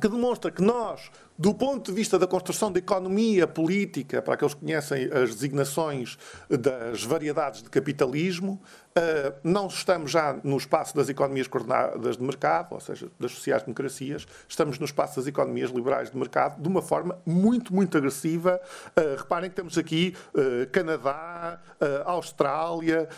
que 0.00 0.08
demonstra 0.08 0.50
que 0.50 0.62
nós, 0.62 1.10
do 1.38 1.54
ponto 1.54 1.92
de 1.92 1.96
vista 1.96 2.18
da 2.18 2.26
construção 2.26 2.72
da 2.72 2.80
economia 2.80 3.46
política, 3.46 4.20
para 4.20 4.34
aqueles 4.34 4.54
que 4.54 4.60
conhecem 4.60 5.04
as 5.04 5.36
designações 5.36 6.18
das 6.50 7.04
variedades 7.04 7.62
de 7.62 7.70
capitalismo, 7.70 8.60
eh, 8.98 9.32
não 9.44 9.68
estamos 9.68 10.10
já 10.10 10.36
no 10.42 10.56
espaço 10.56 10.96
das 10.96 11.08
economias 11.08 11.46
coordenadas 11.46 12.16
de 12.16 12.22
mercado, 12.24 12.72
ou 12.72 12.80
seja, 12.80 13.08
das 13.20 13.30
sociais-democracias, 13.30 14.26
estamos 14.48 14.76
no 14.80 14.84
espaço 14.84 15.16
das 15.16 15.28
economias 15.28 15.70
liberais 15.70 16.10
de 16.10 16.16
mercado 16.16 16.60
de 16.60 16.66
uma 16.66 16.82
forma 16.82 17.16
muito, 17.24 17.72
muito 17.72 17.96
agressiva. 17.96 18.60
Eh, 18.96 19.14
reparem 19.16 19.50
que 19.50 19.54
temos 19.54 19.78
aqui 19.78 20.16
eh, 20.34 20.66
Canadá, 20.72 21.60
Austrália, 22.04 23.08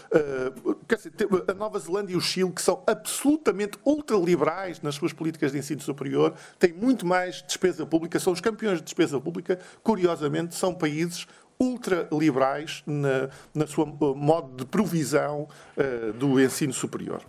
a 1.48 1.54
Nova 1.54 1.78
Zelândia 1.78 2.12
e 2.12 2.16
o 2.16 2.20
Chile, 2.20 2.52
que 2.52 2.60
são 2.60 2.82
absolutamente 2.86 3.78
ultraliberais 3.84 4.82
nas 4.82 4.96
suas 4.96 5.12
políticas 5.12 5.52
de 5.52 5.58
ensino 5.58 5.80
superior, 5.80 6.34
têm 6.58 6.72
muito 6.72 7.06
mais 7.06 7.42
despesa 7.42 7.86
pública, 7.86 8.09
são 8.18 8.32
os 8.32 8.40
campeões 8.40 8.78
de 8.78 8.84
despesa 8.84 9.20
pública, 9.20 9.58
curiosamente, 9.82 10.54
são 10.54 10.74
países 10.74 11.26
ultraliberais 11.58 12.82
na, 12.86 13.28
na 13.54 13.66
sua 13.66 13.84
uh, 13.84 14.14
modo 14.14 14.56
de 14.56 14.64
provisão 14.64 15.46
uh, 15.76 16.12
do 16.14 16.40
ensino 16.40 16.72
superior. 16.72 17.22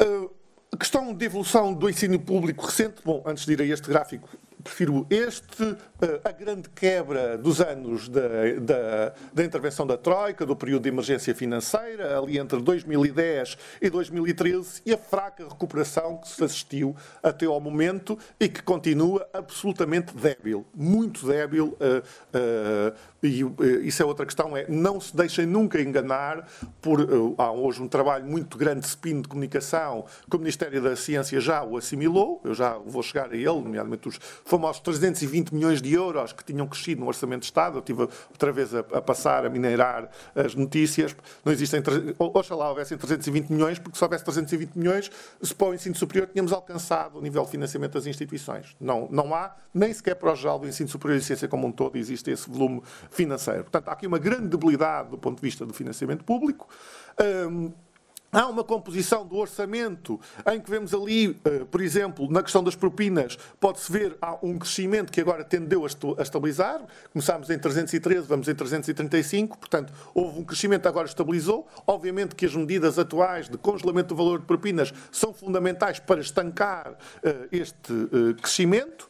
Uh, 0.00 0.30
a 0.72 0.76
questão 0.76 1.12
de 1.12 1.24
evolução 1.26 1.74
do 1.74 1.90
ensino 1.90 2.18
público 2.18 2.64
recente, 2.64 3.02
bom, 3.04 3.22
antes 3.26 3.44
de 3.44 3.52
ir 3.52 3.60
a 3.60 3.64
este 3.64 3.88
gráfico 3.88 4.28
prefiro 4.62 5.06
este, 5.10 5.76
eh, 6.00 6.20
a 6.24 6.32
grande 6.32 6.68
quebra 6.70 7.36
dos 7.36 7.60
anos 7.60 8.08
da, 8.08 8.28
da, 8.60 9.14
da, 9.32 9.44
intervenção 9.44 9.86
da 9.86 9.96
Troika, 9.96 10.46
do 10.46 10.54
período 10.56 10.82
de 10.82 10.88
emergência 10.88 11.34
financeira, 11.34 12.18
ali 12.18 12.38
entre 12.38 12.60
2010 12.60 13.56
e 13.80 13.90
2013, 13.90 14.82
e 14.86 14.92
a 14.92 14.98
fraca 14.98 15.48
recuperação 15.48 16.18
que 16.18 16.28
se 16.28 16.42
assistiu 16.42 16.94
até 17.22 17.46
ao 17.46 17.60
momento 17.60 18.18
e 18.38 18.48
que 18.48 18.62
continua 18.62 19.28
absolutamente 19.32 20.14
débil, 20.14 20.66
muito 20.74 21.26
débil. 21.26 21.76
Uh, 21.80 22.94
uh, 22.94 23.10
e 23.22 23.44
isso 23.86 24.02
é 24.02 24.06
outra 24.06 24.24
questão, 24.24 24.56
é 24.56 24.64
não 24.66 24.98
se 24.98 25.14
deixem 25.14 25.44
nunca 25.44 25.78
enganar 25.80 26.48
por 26.80 27.06
há 27.36 27.52
hoje 27.52 27.82
um 27.82 27.88
trabalho 27.88 28.24
muito 28.24 28.56
grande 28.56 28.80
de 28.80 28.86
spin 28.86 29.20
de 29.20 29.28
comunicação 29.28 30.06
que 30.28 30.36
o 30.36 30.38
Ministério 30.38 30.80
da 30.80 30.96
Ciência 30.96 31.38
já 31.38 31.62
o 31.62 31.76
assimilou, 31.76 32.40
eu 32.44 32.54
já 32.54 32.78
vou 32.78 33.02
chegar 33.02 33.30
a 33.30 33.36
ele, 33.36 33.44
nomeadamente 33.44 34.08
os 34.08 34.18
famosos 34.50 34.80
320 34.80 35.54
milhões 35.54 35.80
de 35.80 35.94
euros 35.94 36.32
que 36.32 36.42
tinham 36.42 36.66
crescido 36.66 37.00
no 37.00 37.06
Orçamento 37.06 37.42
de 37.42 37.46
Estado. 37.46 37.76
Eu 37.76 37.78
estive 37.78 38.02
outra 38.02 38.52
vez 38.52 38.74
a, 38.74 38.80
a 38.80 39.00
passar, 39.00 39.46
a 39.46 39.48
mineirar 39.48 40.10
as 40.34 40.56
notícias. 40.56 41.14
Não 41.44 41.52
existem, 41.52 41.80
oxalá 42.18 42.68
houvessem 42.68 42.98
320 42.98 43.48
milhões, 43.50 43.78
porque 43.78 43.96
se 43.96 44.02
houvesse 44.02 44.24
320 44.24 44.74
milhões, 44.74 45.10
se 45.40 45.54
para 45.54 45.68
o 45.68 45.74
ensino 45.74 45.94
superior 45.94 46.26
tínhamos 46.26 46.52
alcançado 46.52 47.18
o 47.18 47.22
nível 47.22 47.44
de 47.44 47.50
financiamento 47.50 47.92
das 47.92 48.06
instituições. 48.06 48.76
Não, 48.80 49.08
não 49.10 49.32
há, 49.32 49.54
nem 49.72 49.92
sequer 49.92 50.16
para 50.16 50.32
o 50.32 50.34
geral 50.34 50.58
do 50.58 50.66
ensino 50.66 50.88
superior 50.88 51.18
e 51.18 51.22
ciência 51.22 51.46
como 51.46 51.68
um 51.68 51.72
todo, 51.72 51.96
existe 51.96 52.32
esse 52.32 52.50
volume 52.50 52.82
financeiro. 53.08 53.62
Portanto, 53.62 53.88
há 53.88 53.92
aqui 53.92 54.06
uma 54.06 54.18
grande 54.18 54.48
debilidade 54.48 55.10
do 55.10 55.18
ponto 55.18 55.36
de 55.36 55.42
vista 55.42 55.64
do 55.64 55.72
financiamento 55.72 56.24
público. 56.24 56.68
Um, 57.48 57.72
Há 58.32 58.46
uma 58.46 58.62
composição 58.62 59.26
do 59.26 59.34
orçamento 59.36 60.20
em 60.52 60.60
que 60.60 60.70
vemos 60.70 60.94
ali, 60.94 61.36
eh, 61.44 61.64
por 61.68 61.80
exemplo, 61.80 62.30
na 62.30 62.44
questão 62.44 62.62
das 62.62 62.76
propinas, 62.76 63.36
pode-se 63.58 63.90
ver 63.90 64.16
há 64.22 64.38
um 64.40 64.56
crescimento 64.56 65.10
que 65.10 65.20
agora 65.20 65.42
tendeu 65.42 65.84
a 65.84 66.22
estabilizar. 66.22 66.80
Começámos 67.12 67.50
em 67.50 67.58
313, 67.58 68.28
vamos 68.28 68.46
em 68.46 68.54
335, 68.54 69.58
portanto, 69.58 69.92
houve 70.14 70.38
um 70.38 70.44
crescimento, 70.44 70.86
agora 70.86 71.08
estabilizou. 71.08 71.66
Obviamente 71.84 72.36
que 72.36 72.46
as 72.46 72.54
medidas 72.54 73.00
atuais 73.00 73.48
de 73.48 73.58
congelamento 73.58 74.10
do 74.10 74.14
valor 74.14 74.38
de 74.38 74.46
propinas 74.46 74.94
são 75.10 75.32
fundamentais 75.32 75.98
para 75.98 76.20
estancar 76.20 76.96
eh, 77.24 77.48
este 77.50 77.92
eh, 77.92 78.40
crescimento. 78.40 79.09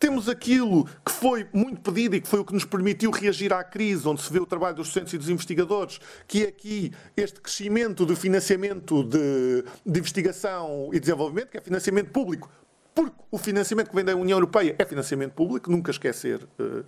Temos 0.00 0.30
aquilo 0.30 0.86
que 1.04 1.12
foi 1.12 1.46
muito 1.52 1.82
pedido 1.82 2.16
e 2.16 2.22
que 2.22 2.26
foi 2.26 2.40
o 2.40 2.44
que 2.44 2.54
nos 2.54 2.64
permitiu 2.64 3.10
reagir 3.10 3.52
à 3.52 3.62
crise, 3.62 4.08
onde 4.08 4.22
se 4.22 4.32
vê 4.32 4.40
o 4.40 4.46
trabalho 4.46 4.74
dos 4.74 4.88
docentes 4.88 5.12
e 5.12 5.18
dos 5.18 5.28
investigadores, 5.28 6.00
que 6.26 6.42
é 6.42 6.48
aqui 6.48 6.90
este 7.14 7.38
crescimento 7.38 8.06
do 8.06 8.16
financiamento 8.16 9.04
de, 9.04 9.62
de 9.84 10.00
investigação 10.00 10.88
e 10.90 10.98
desenvolvimento, 10.98 11.50
que 11.50 11.58
é 11.58 11.60
financiamento 11.60 12.10
público, 12.12 12.50
porque 12.94 13.14
o 13.30 13.36
financiamento 13.36 13.90
que 13.90 13.94
vem 13.94 14.02
da 14.02 14.16
União 14.16 14.36
Europeia 14.36 14.74
é 14.78 14.84
financiamento 14.86 15.34
público, 15.34 15.70
nunca 15.70 15.90
esquecer 15.90 16.48
uh, 16.58 16.62
uh, 16.64 16.84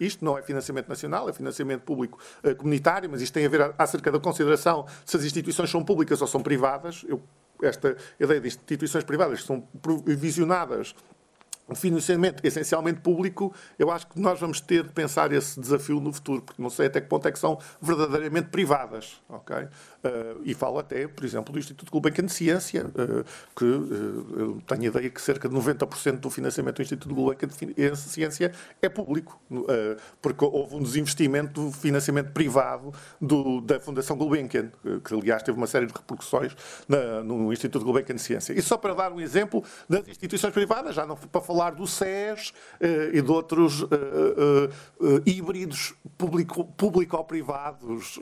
isto, 0.00 0.24
não 0.24 0.38
é 0.38 0.40
financiamento 0.40 0.88
nacional, 0.88 1.28
é 1.28 1.34
financiamento 1.34 1.82
público 1.82 2.18
uh, 2.42 2.56
comunitário, 2.56 3.10
mas 3.10 3.20
isto 3.20 3.34
tem 3.34 3.44
a 3.44 3.48
ver 3.50 3.74
acerca 3.76 4.10
da 4.10 4.18
consideração 4.18 4.86
se 5.04 5.18
as 5.18 5.22
instituições 5.22 5.68
são 5.68 5.84
públicas 5.84 6.18
ou 6.22 6.26
são 6.26 6.42
privadas. 6.42 7.04
Eu, 7.06 7.22
esta 7.62 7.96
ideia 8.18 8.40
de 8.40 8.48
instituições 8.48 9.04
privadas 9.04 9.40
que 9.40 9.46
são 9.46 9.60
provisionadas 9.80 10.94
o 11.66 11.74
financiamento 11.74 12.44
essencialmente 12.44 13.00
público, 13.00 13.52
eu 13.78 13.90
acho 13.90 14.06
que 14.06 14.20
nós 14.20 14.38
vamos 14.38 14.60
ter 14.60 14.82
de 14.82 14.90
pensar 14.90 15.32
esse 15.32 15.58
desafio 15.58 15.98
no 15.98 16.12
futuro, 16.12 16.42
porque 16.42 16.60
não 16.60 16.68
sei 16.68 16.86
até 16.86 17.00
que 17.00 17.08
ponto 17.08 17.26
é 17.26 17.32
que 17.32 17.38
são 17.38 17.58
verdadeiramente 17.80 18.48
privadas. 18.48 19.22
Okay? 19.28 19.64
Uh, 19.64 20.42
e 20.44 20.52
falo 20.52 20.78
até, 20.78 21.08
por 21.08 21.24
exemplo, 21.24 21.52
do 21.52 21.58
Instituto 21.58 21.90
Gulbenkian 21.90 22.26
de 22.26 22.32
Ciência, 22.32 22.84
uh, 22.84 23.24
que 23.56 23.64
uh, 23.64 24.38
eu 24.38 24.62
tenho 24.66 24.82
a 24.82 24.86
ideia 24.86 25.08
que 25.08 25.20
cerca 25.20 25.48
de 25.48 25.54
90% 25.54 26.18
do 26.18 26.28
financiamento 26.28 26.76
do 26.76 26.82
Instituto 26.82 27.14
Gulbenkian 27.14 27.48
de 27.48 27.96
Ciência 27.96 28.52
é 28.82 28.88
público, 28.88 29.40
porque 30.20 30.44
houve 30.44 30.76
um 30.76 30.82
desinvestimento 30.82 31.62
do 31.62 31.72
financiamento 31.72 32.32
privado 32.32 32.92
do, 33.20 33.60
da 33.62 33.80
Fundação 33.80 34.16
Gulbenkian, 34.16 34.70
que 35.02 35.14
aliás 35.14 35.42
teve 35.42 35.56
uma 35.56 35.66
série 35.66 35.86
de 35.86 35.92
repercussões 35.92 36.54
na, 36.86 37.22
no 37.22 37.52
Instituto 37.52 37.84
Gulbenkian 37.84 38.16
de 38.16 38.22
Ciência. 38.22 38.52
E 38.52 38.60
só 38.60 38.76
para 38.76 38.94
dar 38.94 39.12
um 39.12 39.20
exemplo 39.20 39.64
das 39.88 40.06
instituições 40.06 40.52
privadas, 40.52 40.94
já 40.94 41.06
não 41.06 41.16
para 41.16 41.40
falar 41.40 41.53
do 41.76 41.86
SES 41.86 42.52
e 43.12 43.22
de 43.22 43.30
outros 43.30 43.84
híbridos 45.24 45.94
público-privados, 46.76 48.18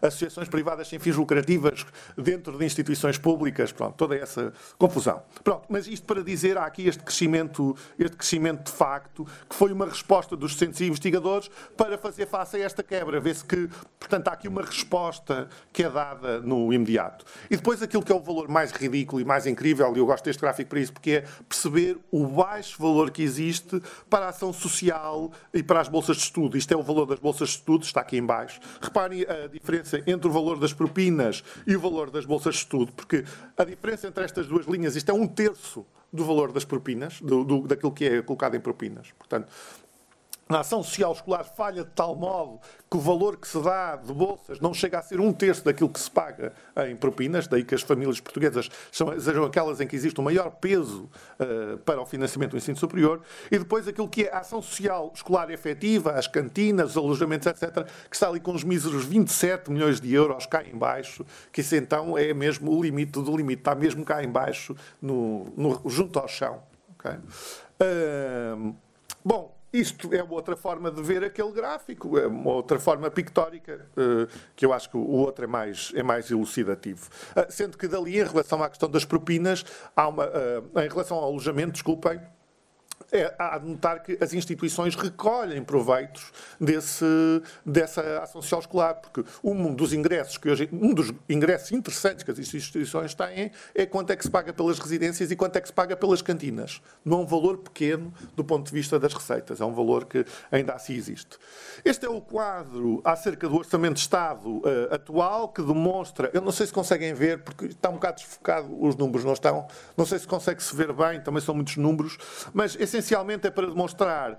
associações 0.00 0.48
privadas 0.48 0.88
sem 0.88 0.98
fins 0.98 1.16
lucrativas 1.16 1.84
dentro 2.16 2.56
de 2.56 2.64
instituições 2.64 3.18
públicas, 3.18 3.72
pronto, 3.72 3.96
toda 3.96 4.16
essa 4.16 4.52
confusão. 4.78 5.22
Pronto, 5.42 5.66
mas 5.68 5.86
isto 5.86 6.06
para 6.06 6.22
dizer, 6.22 6.56
há 6.56 6.64
aqui 6.64 6.86
este 6.86 7.02
crescimento, 7.02 7.76
este 7.98 8.16
crescimento 8.16 8.70
de 8.70 8.76
facto, 8.76 9.26
que 9.48 9.56
foi 9.56 9.72
uma 9.72 9.86
resposta 9.86 10.36
dos 10.36 10.60
e 10.60 10.84
investigadores 10.84 11.50
para 11.76 11.96
fazer 11.96 12.26
face 12.26 12.56
a 12.58 12.60
esta 12.60 12.82
quebra. 12.82 13.18
Vê-se 13.18 13.44
que, 13.44 13.68
portanto, 13.98 14.28
há 14.28 14.32
aqui 14.32 14.46
uma 14.46 14.62
resposta 14.62 15.48
que 15.72 15.82
é 15.82 15.88
dada 15.90 16.40
no 16.40 16.72
imediato. 16.72 17.24
E 17.50 17.56
depois 17.56 17.82
aquilo 17.82 18.02
que 18.02 18.12
é 18.12 18.14
o 18.14 18.20
valor 18.20 18.48
mais 18.48 18.70
ridículo 18.70 19.22
e 19.22 19.24
mais 19.24 19.46
incrível, 19.46 19.90
e 19.96 19.98
eu 19.98 20.06
gosto 20.06 20.24
deste 20.24 20.40
gráfico 20.40 20.68
para 20.70 20.80
isso, 20.80 20.92
porque 20.92 21.10
é 21.10 21.24
perceber 21.48 21.98
o 22.10 22.26
baixo 22.26 22.59
baixo 22.60 22.76
valor 22.78 23.10
que 23.10 23.22
existe 23.22 23.80
para 24.08 24.26
a 24.26 24.28
ação 24.28 24.52
social 24.52 25.32
e 25.52 25.62
para 25.62 25.80
as 25.80 25.88
bolsas 25.88 26.18
de 26.18 26.24
estudo. 26.24 26.58
Isto 26.58 26.72
é 26.72 26.76
o 26.76 26.82
valor 26.82 27.06
das 27.06 27.18
bolsas 27.18 27.48
de 27.48 27.54
estudo, 27.56 27.84
está 27.84 28.02
aqui 28.02 28.18
em 28.18 28.24
baixo. 28.24 28.60
Reparem 28.80 29.22
a 29.22 29.46
diferença 29.46 30.02
entre 30.06 30.28
o 30.28 30.30
valor 30.30 30.58
das 30.58 30.72
propinas 30.72 31.42
e 31.66 31.74
o 31.74 31.80
valor 31.80 32.10
das 32.10 32.26
bolsas 32.26 32.54
de 32.54 32.60
estudo, 32.60 32.92
porque 32.92 33.24
a 33.56 33.64
diferença 33.64 34.06
entre 34.06 34.24
estas 34.24 34.46
duas 34.46 34.66
linhas, 34.66 34.94
isto 34.94 35.10
é 35.10 35.14
um 35.14 35.26
terço 35.26 35.86
do 36.12 36.24
valor 36.24 36.52
das 36.52 36.64
propinas, 36.64 37.20
do, 37.20 37.44
do, 37.44 37.66
daquilo 37.66 37.92
que 37.92 38.04
é 38.04 38.22
colocado 38.22 38.56
em 38.56 38.60
propinas. 38.60 39.08
Portanto, 39.16 39.48
a 40.56 40.60
ação 40.60 40.82
social 40.82 41.12
escolar 41.12 41.44
falha 41.44 41.84
de 41.84 41.90
tal 41.90 42.14
modo 42.14 42.60
que 42.90 42.96
o 42.96 43.00
valor 43.00 43.36
que 43.36 43.46
se 43.46 43.60
dá 43.62 43.94
de 43.96 44.12
bolsas 44.12 44.58
não 44.60 44.74
chega 44.74 44.98
a 44.98 45.02
ser 45.02 45.20
um 45.20 45.32
terço 45.32 45.64
daquilo 45.64 45.88
que 45.88 46.00
se 46.00 46.10
paga 46.10 46.52
em 46.88 46.96
propinas, 46.96 47.46
daí 47.46 47.62
que 47.62 47.74
as 47.74 47.82
famílias 47.82 48.18
portuguesas 48.18 48.68
sejam 48.90 49.44
aquelas 49.44 49.80
em 49.80 49.86
que 49.86 49.94
existe 49.94 50.18
o 50.18 50.22
maior 50.22 50.50
peso 50.50 51.08
uh, 51.38 51.78
para 51.78 52.00
o 52.00 52.06
financiamento 52.06 52.50
do 52.50 52.56
ensino 52.56 52.76
superior, 52.76 53.22
e 53.50 53.58
depois 53.58 53.86
aquilo 53.86 54.08
que 54.08 54.24
é 54.24 54.34
a 54.34 54.38
ação 54.38 54.60
social 54.60 55.12
escolar 55.14 55.50
efetiva, 55.50 56.12
as 56.12 56.26
cantinas, 56.26 56.90
os 56.90 56.96
alojamentos, 56.96 57.46
etc., 57.46 57.86
que 58.08 58.16
está 58.16 58.28
ali 58.28 58.40
com 58.40 58.52
os 58.52 58.64
míseros 58.64 59.04
27 59.04 59.70
milhões 59.70 60.00
de 60.00 60.12
euros 60.12 60.46
cá 60.46 60.64
em 60.64 60.76
baixo, 60.76 61.24
que 61.52 61.60
isso 61.60 61.76
então 61.76 62.18
é 62.18 62.34
mesmo 62.34 62.76
o 62.76 62.82
limite 62.82 63.12
do 63.12 63.36
limite, 63.36 63.60
está 63.60 63.74
mesmo 63.74 64.04
cá 64.04 64.22
em 64.24 64.28
baixo, 64.28 64.74
no, 65.00 65.46
no 65.56 65.88
junto 65.88 66.18
ao 66.18 66.26
chão. 66.26 66.60
Okay? 66.98 67.18
Uh, 67.80 68.74
bom, 69.24 69.59
isto 69.72 70.12
é 70.14 70.22
outra 70.22 70.56
forma 70.56 70.90
de 70.90 71.02
ver 71.02 71.24
aquele 71.24 71.52
gráfico, 71.52 72.18
é 72.18 72.26
uma 72.26 72.52
outra 72.52 72.78
forma 72.78 73.10
pictórica, 73.10 73.86
eh, 73.96 74.26
que 74.56 74.66
eu 74.66 74.72
acho 74.72 74.90
que 74.90 74.96
o 74.96 75.06
outro 75.06 75.44
é 75.44 75.46
mais, 75.46 75.92
é 75.94 76.02
mais 76.02 76.30
elucidativo. 76.30 77.08
Eh, 77.36 77.46
sendo 77.50 77.78
que 77.78 77.86
dali, 77.86 78.18
em 78.18 78.24
relação 78.24 78.62
à 78.62 78.68
questão 78.68 78.88
das 78.88 79.04
propinas, 79.04 79.64
há 79.94 80.08
uma, 80.08 80.24
eh, 80.24 80.62
em 80.86 80.88
relação 80.88 81.16
ao 81.16 81.24
alojamento, 81.24 81.72
desculpem, 81.72 82.20
é, 83.12 83.34
há 83.38 83.58
de 83.58 83.68
notar 83.68 84.02
que 84.02 84.16
as 84.20 84.32
instituições 84.32 84.94
recolhem 84.94 85.62
proveitos 85.62 86.32
desse, 86.60 87.04
dessa 87.64 88.22
ação 88.22 88.40
social 88.40 88.60
escolar, 88.60 88.94
porque 88.94 89.24
um 89.42 89.74
dos 89.74 89.92
ingressos 89.92 90.38
que 90.38 90.48
hoje, 90.48 90.68
um 90.72 90.94
dos 90.94 91.12
ingressos 91.28 91.72
interessantes 91.72 92.22
que 92.22 92.30
as 92.30 92.38
instituições 92.38 93.14
têm 93.14 93.50
é 93.74 93.86
quanto 93.86 94.10
é 94.10 94.16
que 94.16 94.24
se 94.24 94.30
paga 94.30 94.52
pelas 94.52 94.78
residências 94.78 95.30
e 95.30 95.36
quanto 95.36 95.56
é 95.56 95.60
que 95.60 95.68
se 95.68 95.72
paga 95.72 95.96
pelas 95.96 96.22
cantinas. 96.22 96.80
Não 97.04 97.18
é 97.18 97.22
um 97.22 97.26
valor 97.26 97.58
pequeno 97.58 98.12
do 98.36 98.44
ponto 98.44 98.66
de 98.66 98.72
vista 98.72 98.98
das 98.98 99.12
receitas, 99.12 99.60
é 99.60 99.64
um 99.64 99.72
valor 99.72 100.04
que 100.04 100.24
ainda 100.50 100.74
assim 100.74 100.94
existe. 100.94 101.38
Este 101.84 102.06
é 102.06 102.08
o 102.08 102.20
quadro 102.20 103.00
acerca 103.04 103.48
do 103.48 103.56
Orçamento 103.56 103.94
de 103.94 104.00
Estado 104.00 104.48
uh, 104.48 104.94
atual, 104.94 105.48
que 105.48 105.62
demonstra, 105.62 106.30
eu 106.32 106.40
não 106.40 106.52
sei 106.52 106.66
se 106.66 106.72
conseguem 106.72 107.14
ver, 107.14 107.42
porque 107.42 107.66
está 107.66 107.88
um 107.88 107.94
bocado 107.94 108.16
desfocado, 108.16 108.84
os 108.84 108.96
números 108.96 109.24
não 109.24 109.32
estão, 109.32 109.66
não 109.96 110.06
sei 110.06 110.18
se 110.18 110.26
consegue-se 110.26 110.74
ver 110.74 110.92
bem, 110.92 111.20
também 111.20 111.40
são 111.40 111.54
muitos 111.54 111.76
números, 111.76 112.18
mas 112.52 112.76
essencialmente 112.90 113.46
é 113.46 113.50
para 113.50 113.66
demonstrar 113.66 114.38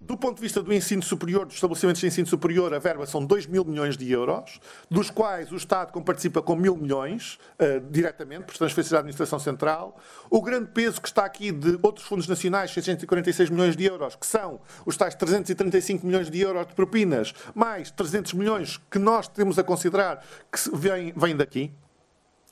do 0.00 0.16
ponto 0.16 0.36
de 0.36 0.42
vista 0.42 0.62
do 0.62 0.72
ensino 0.72 1.02
superior, 1.02 1.46
dos 1.46 1.54
estabelecimentos 1.54 2.00
de 2.00 2.06
ensino 2.06 2.26
superior, 2.26 2.74
a 2.74 2.78
verba 2.78 3.06
são 3.06 3.24
2 3.24 3.46
mil 3.46 3.64
milhões 3.64 3.96
de 3.96 4.10
euros, 4.10 4.60
dos 4.90 5.10
quais 5.10 5.52
o 5.52 5.56
Estado 5.56 6.00
participa 6.02 6.42
com 6.42 6.56
mil 6.56 6.76
milhões, 6.76 7.38
uh, 7.58 7.80
diretamente, 7.90 8.44
por 8.44 8.56
transferência 8.56 8.92
da 8.94 8.98
Administração 8.98 9.38
Central. 9.38 9.98
O 10.28 10.42
grande 10.42 10.70
peso 10.70 11.00
que 11.00 11.08
está 11.08 11.24
aqui 11.24 11.52
de 11.52 11.78
outros 11.82 12.06
fundos 12.06 12.26
nacionais, 12.26 12.70
646 12.72 13.50
milhões 13.50 13.76
de 13.76 13.84
euros, 13.84 14.16
que 14.16 14.26
são 14.26 14.60
os 14.84 14.96
tais 14.96 15.14
335 15.14 16.06
milhões 16.06 16.30
de 16.30 16.40
euros 16.40 16.66
de 16.66 16.74
propinas, 16.74 17.32
mais 17.54 17.90
300 17.90 18.34
milhões 18.34 18.80
que 18.90 18.98
nós 18.98 19.28
temos 19.28 19.58
a 19.58 19.64
considerar 19.64 20.24
que 20.50 20.76
vêm, 20.76 21.12
vêm 21.16 21.36
daqui, 21.36 21.72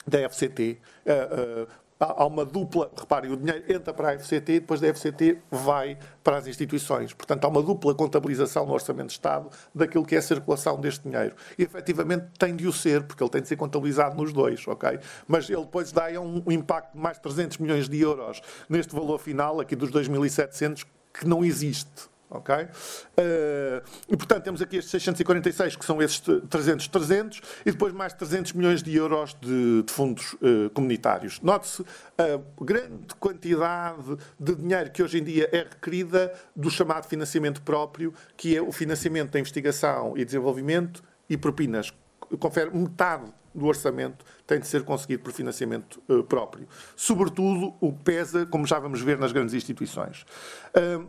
da 0.07 0.27
FCT, 0.29 0.79
uh, 1.05 1.63
uh, 1.63 1.67
há 1.99 2.25
uma 2.25 2.45
dupla, 2.45 2.89
reparem, 2.97 3.31
o 3.31 3.35
dinheiro 3.35 3.63
entra 3.67 3.93
para 3.93 4.11
a 4.11 4.17
FCT 4.17 4.53
e 4.53 4.59
depois 4.61 4.79
da 4.79 4.87
FCT 4.93 5.37
vai 5.51 5.97
para 6.23 6.37
as 6.37 6.47
instituições. 6.47 7.13
Portanto, 7.13 7.43
há 7.43 7.47
uma 7.49 7.61
dupla 7.61 7.93
contabilização 7.93 8.65
no 8.65 8.73
Orçamento 8.73 9.07
de 9.07 9.13
Estado 9.13 9.49
daquilo 9.75 10.05
que 10.05 10.15
é 10.15 10.19
a 10.19 10.21
circulação 10.21 10.79
deste 10.79 11.09
dinheiro. 11.09 11.35
E 11.57 11.63
efetivamente 11.63 12.27
tem 12.37 12.55
de 12.55 12.67
o 12.67 12.71
ser, 12.71 13.03
porque 13.03 13.21
ele 13.21 13.29
tem 13.29 13.41
de 13.41 13.49
ser 13.49 13.57
contabilizado 13.57 14.15
nos 14.15 14.31
dois, 14.31 14.65
ok? 14.67 14.97
Mas 15.27 15.49
ele 15.49 15.61
depois 15.61 15.91
dá 15.91 16.07
um, 16.21 16.41
impacto 16.49 16.93
de 16.93 16.99
mais 16.99 17.19
300 17.19 17.57
milhões 17.57 17.89
de 17.89 17.99
euros 17.99 18.41
neste 18.69 18.95
valor 18.95 19.19
final, 19.19 19.59
aqui 19.59 19.75
dos 19.75 19.91
2.700, 19.91 20.85
que 21.13 21.27
não 21.27 21.43
existe. 21.43 22.09
Ok? 22.29 22.55
Uh, 22.55 22.67
e 24.07 24.15
portanto 24.15 24.43
temos 24.43 24.61
aqui 24.61 24.77
estes 24.77 24.91
646 24.91 25.75
que 25.75 25.83
são 25.85 25.99
esses 25.99 26.19
300, 26.19 26.87
300 26.87 27.41
e 27.65 27.71
depois 27.71 27.91
mais 27.91 28.13
300 28.13 28.53
milhões 28.53 28.83
de 28.83 28.95
euros 28.95 29.35
de, 29.41 29.81
de 29.81 29.91
fundos 29.91 30.33
uh, 30.33 30.69
comunitários. 30.73 31.41
Note-se 31.41 31.83
a 32.17 32.39
grande 32.63 33.15
quantidade 33.19 34.17
de 34.39 34.55
dinheiro 34.55 34.91
que 34.91 35.01
hoje 35.01 35.17
em 35.17 35.23
dia 35.23 35.49
é 35.51 35.59
requerida 35.59 36.31
do 36.55 36.69
chamado 36.69 37.07
financiamento 37.07 37.63
próprio, 37.63 38.13
que 38.37 38.55
é 38.55 38.61
o 38.61 38.71
financiamento 38.71 39.31
da 39.31 39.39
investigação 39.39 40.15
e 40.15 40.23
desenvolvimento 40.23 41.03
e 41.27 41.35
propinas. 41.35 41.91
Confere 42.39 42.69
metade 42.69 43.25
do 43.53 43.65
orçamento 43.65 44.23
tem 44.45 44.59
de 44.59 44.67
ser 44.67 44.83
conseguido 44.83 45.23
por 45.23 45.33
financiamento 45.33 46.01
uh, 46.07 46.23
próprio. 46.23 46.67
Sobretudo 46.95 47.73
o 47.79 47.93
que 47.93 48.03
pesa, 48.03 48.45
como 48.45 48.65
já 48.65 48.79
vamos 48.79 49.01
ver 49.01 49.17
nas 49.17 49.31
grandes 49.31 49.53
instituições. 49.53 50.25
Uh, 50.75 51.07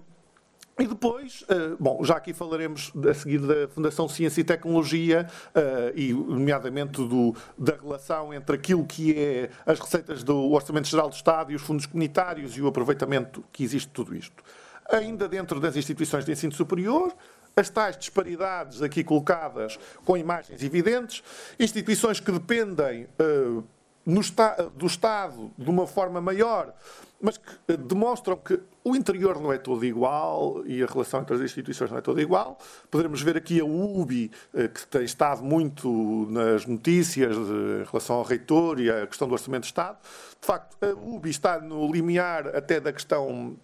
e 0.81 0.87
depois, 0.87 1.43
uh, 1.43 1.77
bom, 1.79 2.03
já 2.05 2.17
aqui 2.17 2.33
falaremos 2.33 2.93
a 3.09 3.15
seguir 3.15 3.39
da 3.39 3.69
Fundação 3.69 4.09
Ciência 4.09 4.41
e 4.41 4.45
Tecnologia 4.45 5.27
uh, 5.55 5.93
e, 5.95 6.13
nomeadamente, 6.13 6.97
do, 7.07 7.35
da 7.59 7.75
relação 7.75 8.33
entre 8.33 8.57
aquilo 8.57 8.85
que 8.87 9.19
é 9.19 9.51
as 9.67 9.79
receitas 9.79 10.23
do 10.23 10.51
Orçamento 10.51 10.89
Geral 10.89 11.09
do 11.09 11.15
Estado 11.15 11.53
e 11.53 11.55
os 11.55 11.63
fundos 11.63 11.87
comunitários 11.87 12.57
e 12.57 12.63
o 12.63 12.67
aproveitamento 12.67 13.45
que 13.53 13.63
existe 13.63 13.89
de 13.89 13.95
tudo 13.95 14.15
isto. 14.15 14.43
Ainda 14.91 15.29
dentro 15.29 15.61
das 15.61 15.77
instituições 15.77 16.25
de 16.25 16.33
ensino 16.33 16.53
superior, 16.53 17.15
as 17.57 17.69
tais 17.69 17.97
disparidades 17.97 18.83
aqui 18.83 19.05
colocadas 19.05 19.79
com 20.05 20.17
imagens 20.17 20.63
evidentes, 20.63 21.23
instituições 21.59 22.21
que 22.21 22.33
dependem 22.33 23.07
no, 23.19 23.65
do 24.07 24.87
Estado 24.87 25.51
de 25.57 25.71
uma 25.71 25.87
forma 25.87 26.21
maior 26.21 26.75
mas 27.21 27.37
que 27.37 27.53
eh, 27.69 27.77
demonstram 27.77 28.37
que 28.37 28.59
o 28.83 28.97
interior 28.97 29.41
não 29.41 29.53
é 29.53 29.59
todo 29.59 29.85
igual 29.85 30.63
e 30.67 30.83
a 30.83 30.87
relação 30.87 31.21
entre 31.21 31.35
as 31.35 31.43
instituições 31.43 31.91
não 31.91 31.99
é 31.99 32.01
toda 32.01 32.21
igual. 32.23 32.59
Poderemos 32.91 33.21
ver 33.21 33.37
aqui 33.37 33.61
a 33.61 33.65
UBI, 33.65 34.31
eh, 34.55 34.69
que 34.69 34.87
tem 34.87 35.05
estado 35.05 35.43
muito 35.43 36.27
nas 36.31 36.65
notícias 36.67 37.37
em 37.37 37.85
relação 37.85 38.17
ao 38.17 38.23
reitor 38.23 38.81
e 38.81 38.91
à 38.91 39.07
questão 39.07 39.29
do 39.29 39.33
Orçamento 39.33 39.63
de 39.63 39.69
Estado. 39.69 39.99
De 40.41 40.47
facto, 40.47 40.77
a 40.83 40.89
UBI 40.89 41.31
está 41.31 41.61
no 41.61 41.93
limiar 41.93 42.49
até 42.57 42.81
da 42.81 42.93
questão 42.93 43.57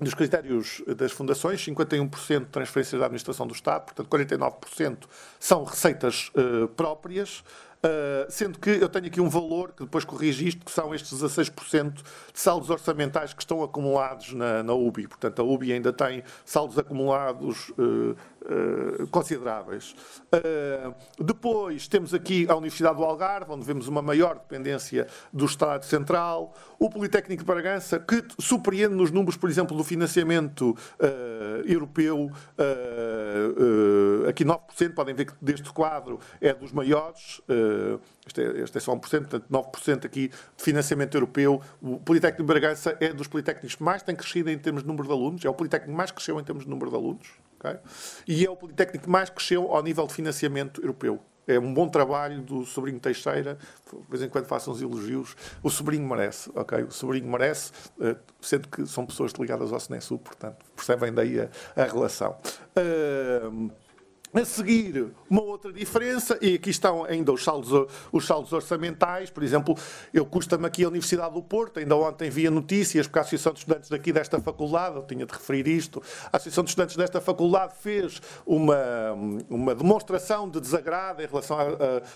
dos 0.00 0.12
critérios 0.12 0.82
das 0.96 1.12
fundações, 1.12 1.64
51% 1.64 2.40
de 2.40 2.46
transferências 2.46 2.98
da 2.98 3.06
administração 3.06 3.46
do 3.46 3.54
Estado, 3.54 3.84
portanto 3.84 4.08
49% 4.08 5.04
são 5.38 5.62
receitas 5.64 6.30
uh, 6.34 6.66
próprias. 6.68 7.44
Uh, 7.84 8.24
sendo 8.30 8.58
que 8.58 8.70
eu 8.70 8.88
tenho 8.88 9.04
aqui 9.04 9.20
um 9.20 9.28
valor 9.28 9.72
que 9.72 9.84
depois 9.84 10.06
corrige 10.06 10.48
isto, 10.48 10.64
que 10.64 10.70
são 10.70 10.94
estes 10.94 11.20
16% 11.20 11.92
de 11.92 12.02
saldos 12.32 12.70
orçamentais 12.70 13.34
que 13.34 13.42
estão 13.42 13.62
acumulados 13.62 14.32
na, 14.32 14.62
na 14.62 14.72
UBI. 14.72 15.06
Portanto, 15.06 15.42
a 15.42 15.44
UBI 15.44 15.74
ainda 15.74 15.92
tem 15.92 16.22
saldos 16.46 16.78
acumulados 16.78 17.68
uh, 17.70 18.16
uh, 18.44 19.06
consideráveis. 19.08 19.94
depois 21.18 21.88
temos 21.88 22.12
aqui 22.14 22.46
a 22.48 22.56
Universidade 22.56 22.96
do 22.96 23.04
Algarve, 23.04 23.50
onde 23.52 23.64
vemos 23.64 23.88
uma 23.88 24.02
maior 24.02 24.34
dependência 24.34 25.06
do 25.32 25.44
Estado 25.44 25.84
Central. 25.84 26.54
O 26.78 26.90
Politécnico 26.90 27.42
de 27.42 27.46
Bragança, 27.46 27.98
que 27.98 28.22
surpreende 28.38 28.94
nos 28.94 29.10
números, 29.10 29.36
por 29.36 29.48
exemplo, 29.48 29.76
do 29.76 29.84
financiamento 29.84 30.76
europeu, 31.64 32.30
aqui 34.28 34.44
9%, 34.44 34.94
podem 34.94 35.14
ver 35.14 35.26
que 35.26 35.32
deste 35.40 35.72
quadro 35.72 36.18
é 36.40 36.52
dos 36.52 36.72
maiores 36.72 37.40
este 38.26 38.40
é, 38.40 38.62
este 38.62 38.78
é 38.78 38.80
só 38.80 38.94
1%, 38.96 39.00
portanto 39.00 39.46
9% 39.50 40.04
aqui 40.06 40.28
de 40.28 40.62
financiamento 40.62 41.14
europeu. 41.14 41.60
O 41.82 41.98
Politécnico 41.98 42.42
de 42.42 42.46
Bragança 42.46 42.96
é 43.00 43.12
dos 43.12 43.28
politécnicos 43.28 43.74
que 43.74 43.82
mais 43.82 44.02
tem 44.02 44.16
crescido 44.16 44.50
em 44.50 44.58
termos 44.58 44.82
de 44.82 44.88
número 44.88 45.06
de 45.06 45.12
alunos, 45.12 45.44
é 45.44 45.48
o 45.48 45.54
Politécnico 45.54 45.92
que 45.92 45.96
mais 45.96 46.10
cresceu 46.10 46.40
em 46.40 46.44
termos 46.44 46.64
de 46.64 46.70
número 46.70 46.90
de 46.90 46.96
alunos, 46.96 47.28
okay? 47.64 47.80
e 48.26 48.44
é 48.44 48.50
o 48.50 48.56
Politécnico 48.56 49.04
que 49.04 49.10
mais 49.10 49.30
cresceu 49.30 49.72
ao 49.72 49.82
nível 49.82 50.06
de 50.06 50.14
financiamento 50.14 50.80
europeu. 50.80 51.20
É 51.46 51.58
um 51.58 51.74
bom 51.74 51.88
trabalho 51.88 52.40
do 52.40 52.64
sobrinho 52.64 52.98
Teixeira, 52.98 53.58
de 53.92 54.10
vez 54.10 54.22
em 54.22 54.28
quando 54.30 54.46
façam 54.46 54.72
uns 54.72 54.80
elogios. 54.80 55.36
O 55.62 55.68
sobrinho 55.68 56.08
merece, 56.08 56.50
ok? 56.54 56.84
O 56.84 56.90
sobrinho 56.90 57.28
merece, 57.28 57.70
eh, 58.00 58.16
sendo 58.40 58.66
que 58.68 58.86
são 58.86 59.04
pessoas 59.04 59.32
ligadas 59.32 59.70
ao 59.70 59.76
SNESU, 59.76 60.18
portanto, 60.18 60.64
percebem 60.74 61.12
daí 61.12 61.38
a, 61.38 61.50
a 61.76 61.84
relação. 61.84 62.36
Uh, 62.76 63.70
A 64.34 64.44
seguir, 64.44 65.12
uma 65.30 65.42
outra 65.42 65.72
diferença, 65.72 66.36
e 66.42 66.56
aqui 66.56 66.68
estão 66.68 67.04
ainda 67.04 67.32
os 67.32 67.44
saldos, 67.44 67.70
os 68.10 68.26
saldos 68.26 68.52
orçamentais, 68.52 69.30
por 69.30 69.44
exemplo, 69.44 69.76
eu 70.12 70.26
custa-me 70.26 70.66
aqui 70.66 70.82
a 70.82 70.88
Universidade 70.88 71.34
do 71.34 71.40
Porto, 71.40 71.78
ainda 71.78 71.94
ontem 71.94 72.28
via 72.30 72.50
notícias, 72.50 73.06
porque 73.06 73.20
a 73.20 73.22
Associação 73.22 73.52
de 73.52 73.60
Estudantes 73.60 73.88
daqui 73.88 74.12
desta 74.12 74.40
faculdade, 74.40 74.96
eu 74.96 75.04
tinha 75.04 75.24
de 75.24 75.32
referir 75.32 75.68
isto, 75.68 76.02
a 76.32 76.36
Associação 76.36 76.64
de 76.64 76.70
Estudantes 76.70 76.96
desta 76.96 77.20
faculdade 77.20 77.74
fez 77.80 78.20
uma, 78.44 79.12
uma 79.48 79.72
demonstração 79.72 80.50
de 80.50 80.60
desagrado 80.60 81.22
em 81.22 81.26
relação 81.26 81.56
a, 81.56 81.62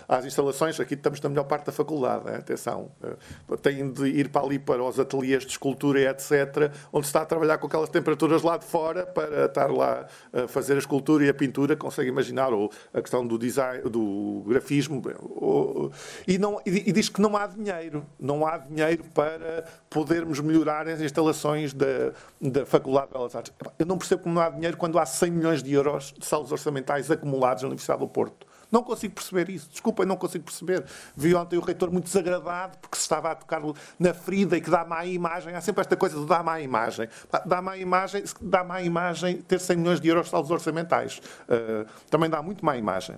a, 0.09 0.19
às 0.19 0.25
instalações, 0.25 0.81
aqui 0.81 0.95
estamos 0.95 1.21
na 1.21 1.29
melhor 1.29 1.45
parte 1.45 1.67
da 1.67 1.73
faculdade, 1.73 2.29
atenção, 2.31 2.91
eh, 3.01 3.57
têm 3.63 3.93
de 3.93 4.09
ir 4.09 4.29
para 4.29 4.45
ali 4.45 4.59
para 4.59 4.83
os 4.83 4.99
ateliês 4.99 5.45
de 5.45 5.53
escultura 5.53 6.01
e 6.01 6.09
etc., 6.09 6.73
onde 6.93 7.07
se 7.07 7.11
está 7.11 7.23
a 7.23 7.27
trabalhar 7.27 7.59
com 7.59 7.69
aquelas 7.69 7.91
temperaturas 7.91 8.43
lá 8.43 8.57
de 8.57 8.65
fora 8.65 9.07
para 9.07 9.45
estar 9.45 9.71
lá 9.71 10.05
a 10.33 10.49
fazer 10.49 10.75
a 10.75 10.79
escultura 10.79 11.25
e 11.25 11.29
a 11.29 11.35
pintura, 11.35 11.77
consegue 11.77 12.08
consegue 12.09 12.11
imaginar, 12.11 12.53
ou 12.53 12.71
a 12.93 13.01
questão 13.01 13.27
do 13.27 13.39
design, 13.39 13.83
do 13.89 14.43
grafismo, 14.47 15.03
ou, 15.37 15.93
e, 16.27 16.39
não, 16.39 16.61
e, 16.65 16.93
diz 16.93 17.09
que 17.09 17.21
não 17.21 17.37
há 17.37 17.47
dinheiro, 17.47 18.05
não 18.19 18.47
há 18.47 18.59
dinheiro 18.59 19.05
para 19.15 19.65
podermos 19.89 20.41
melhorar 20.41 20.89
as 20.89 21.01
instalações 21.01 21.73
da, 21.73 22.13
da 22.41 22.67
Faculdade 22.67 23.09
de 23.09 23.13
Belas 23.13 23.35
Artes. 23.35 23.53
Eu 23.79 23.87
não 23.87 23.99
percebo 23.99 24.23
como 24.23 24.35
não 24.35 24.43
há 24.43 24.51
dinheiro 24.51 24.77
quando 24.77 24.99
há 24.99 25.07
100 25.07 25.31
milhões 25.31 25.63
de 25.63 25.73
euros 25.73 26.15
de 26.19 26.27
saldos 26.27 26.51
orçamentais 26.51 27.11
acumulados 27.11 27.63
na 27.63 27.69
Universidade 27.69 28.01
do 28.01 28.09
Porto. 28.09 28.47
Não 28.71 28.83
consigo 28.83 29.15
perceber 29.15 29.49
isso. 29.49 29.69
Desculpem, 29.71 30.07
não 30.07 30.17
consigo 30.17 30.45
perceber. 30.45 30.85
Vi 31.17 31.35
ontem 31.35 31.57
o 31.57 31.61
reitor 31.61 31.91
muito 31.91 32.05
desagradado 32.05 32.79
porque 32.79 32.97
se 32.97 33.03
estava 33.03 33.31
a 33.31 33.35
tocar 33.35 33.63
na 33.99 34.15
ferida 34.15 34.57
e 34.57 34.61
que 34.61 34.71
dá 34.71 34.85
má 34.85 35.05
imagem. 35.05 35.55
Há 35.55 35.61
sempre 35.61 35.81
esta 35.81 35.97
coisa 35.97 36.19
de 36.19 36.27
dar 36.27 36.43
má 36.43 36.61
imagem. 36.61 37.09
Dá 37.47 37.63
má 37.63 37.77
imagem, 37.77 38.25
dá 38.41 38.63
má 38.63 38.83
imagem 38.83 39.39
ter 39.43 39.61
100 39.61 39.77
milhões 39.77 40.01
de 40.01 40.09
euros 40.09 40.27
de 40.27 40.31
saldos 40.31 40.51
orçamentais. 40.51 41.21
Uh, 41.49 41.87
também 42.11 42.29
dá 42.29 42.43
muito 42.43 42.65
má 42.65 42.77
imagem. 42.77 43.17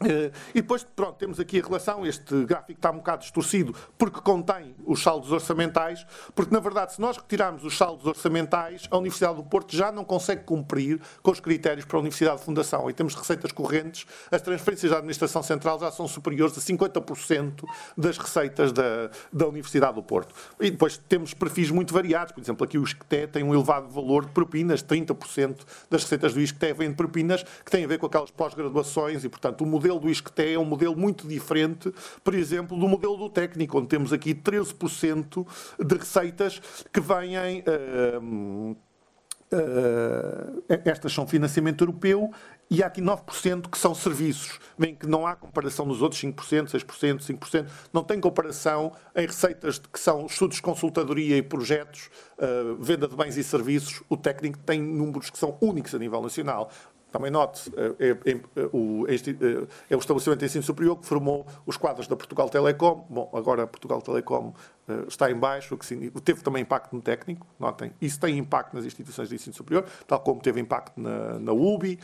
Uh, 0.00 0.30
e 0.54 0.60
depois, 0.60 0.84
pronto, 0.84 1.14
temos 1.14 1.40
aqui 1.40 1.58
a 1.60 1.64
relação, 1.64 2.04
este 2.04 2.44
gráfico 2.44 2.78
está 2.78 2.90
um 2.90 2.96
bocado 2.96 3.22
distorcido, 3.22 3.74
porque 3.96 4.20
contém 4.20 4.74
os 4.84 5.02
saldos 5.02 5.32
orçamentais, 5.32 6.06
porque, 6.34 6.52
na 6.52 6.60
verdade, 6.60 6.94
se 6.94 7.00
nós 7.00 7.16
retirarmos 7.16 7.64
os 7.64 7.76
saldos 7.76 8.04
orçamentais, 8.04 8.86
a 8.90 8.98
Universidade 8.98 9.36
do 9.36 9.44
Porto 9.44 9.74
já 9.74 9.90
não 9.90 10.04
consegue 10.04 10.44
cumprir 10.44 11.00
com 11.22 11.30
os 11.30 11.40
critérios 11.40 11.86
para 11.86 11.96
a 11.96 12.00
Universidade 12.00 12.38
de 12.38 12.44
Fundação. 12.44 12.90
Em 12.90 12.92
termos 12.92 13.14
de 13.14 13.20
receitas 13.20 13.52
correntes, 13.52 14.06
as 14.30 14.42
transferências 14.42 14.90
da 14.90 14.98
Administração 14.98 15.42
Central 15.42 15.80
já 15.80 15.90
são 15.90 16.06
superiores 16.06 16.56
a 16.58 16.60
50% 16.60 17.64
das 17.96 18.18
receitas 18.18 18.72
da, 18.72 19.10
da 19.32 19.46
Universidade 19.46 19.94
do 19.94 20.02
Porto. 20.02 20.34
E 20.60 20.70
depois 20.70 20.98
temos 20.98 21.32
perfis 21.32 21.70
muito 21.70 21.94
variados, 21.94 22.32
por 22.32 22.40
exemplo, 22.42 22.64
aqui 22.64 22.76
o 22.76 22.84
ISCTE 22.84 23.28
tem 23.28 23.42
um 23.42 23.54
elevado 23.54 23.88
valor 23.88 24.26
de 24.26 24.32
propinas, 24.32 24.82
30% 24.82 25.60
das 25.88 26.02
receitas 26.02 26.34
do 26.34 26.40
ISCTE 26.40 26.72
vêm 26.74 26.90
de 26.90 26.96
propinas, 26.96 27.42
que 27.42 27.70
têm 27.70 27.84
a 27.84 27.88
ver 27.88 27.98
com 27.98 28.06
aquelas 28.06 28.30
pós-graduações 28.30 29.24
e, 29.24 29.28
portanto, 29.28 29.62
o 29.62 29.66
modelo 29.66 29.85
modelo 29.86 30.00
do 30.00 30.10
ISCTE 30.10 30.54
é 30.54 30.58
um 30.58 30.64
modelo 30.64 30.96
muito 30.96 31.28
diferente, 31.28 31.92
por 32.24 32.34
exemplo, 32.34 32.78
do 32.78 32.88
modelo 32.88 33.16
do 33.16 33.30
técnico, 33.30 33.78
onde 33.78 33.88
temos 33.88 34.12
aqui 34.12 34.34
13% 34.34 35.46
de 35.78 35.94
receitas 35.96 36.60
que 36.92 37.00
vêm. 37.00 37.60
Uh, 37.60 38.76
Uh, 39.46 40.60
estas 40.84 41.12
são 41.12 41.24
financiamento 41.24 41.80
europeu 41.82 42.32
e 42.68 42.82
há 42.82 42.88
aqui 42.88 43.00
9% 43.00 43.70
que 43.70 43.78
são 43.78 43.94
serviços, 43.94 44.58
bem 44.76 44.92
que 44.92 45.06
não 45.06 45.24
há 45.24 45.36
comparação 45.36 45.86
nos 45.86 46.02
outros 46.02 46.20
5%, 46.20 46.64
6%, 46.64 47.20
5%, 47.20 47.68
não 47.92 48.02
tem 48.02 48.20
comparação 48.20 48.90
em 49.14 49.24
receitas 49.24 49.78
que 49.78 50.00
são 50.00 50.26
estudos 50.26 50.56
de 50.56 50.62
consultadoria 50.62 51.36
e 51.36 51.42
projetos, 51.42 52.10
uh, 52.38 52.74
venda 52.82 53.06
de 53.06 53.14
bens 53.14 53.36
e 53.36 53.44
serviços, 53.44 54.02
o 54.08 54.16
técnico 54.16 54.58
tem 54.58 54.82
números 54.82 55.30
que 55.30 55.38
são 55.38 55.56
únicos 55.60 55.94
a 55.94 55.98
nível 56.00 56.20
nacional. 56.20 56.68
Também 57.16 57.30
note, 57.30 57.72
é, 57.98 58.10
é, 58.10 58.66
o, 58.72 59.06
é 59.08 59.96
o 59.96 59.98
estabelecimento 59.98 60.38
de 60.40 60.44
ensino 60.44 60.62
superior 60.62 60.96
que 60.98 61.06
formou 61.06 61.46
os 61.64 61.78
quadros 61.78 62.06
da 62.06 62.14
Portugal 62.14 62.50
Telecom. 62.50 63.06
Bom, 63.08 63.30
agora 63.32 63.62
a 63.62 63.66
Portugal 63.66 64.02
Telecom 64.02 64.52
está 65.08 65.30
em 65.30 65.34
baixo, 65.34 65.74
o 65.74 65.78
que 65.78 66.10
teve 66.20 66.42
também 66.42 66.62
impacto 66.62 66.94
no 66.94 67.00
técnico, 67.00 67.46
notem, 67.58 67.90
isso 68.00 68.20
tem 68.20 68.36
impacto 68.38 68.74
nas 68.74 68.84
instituições 68.84 69.28
de 69.28 69.34
ensino 69.34 69.54
superior, 69.54 69.84
tal 70.06 70.20
como 70.20 70.40
teve 70.40 70.60
impacto 70.60 71.00
na, 71.00 71.38
na 71.38 71.52
UBI, 71.52 71.98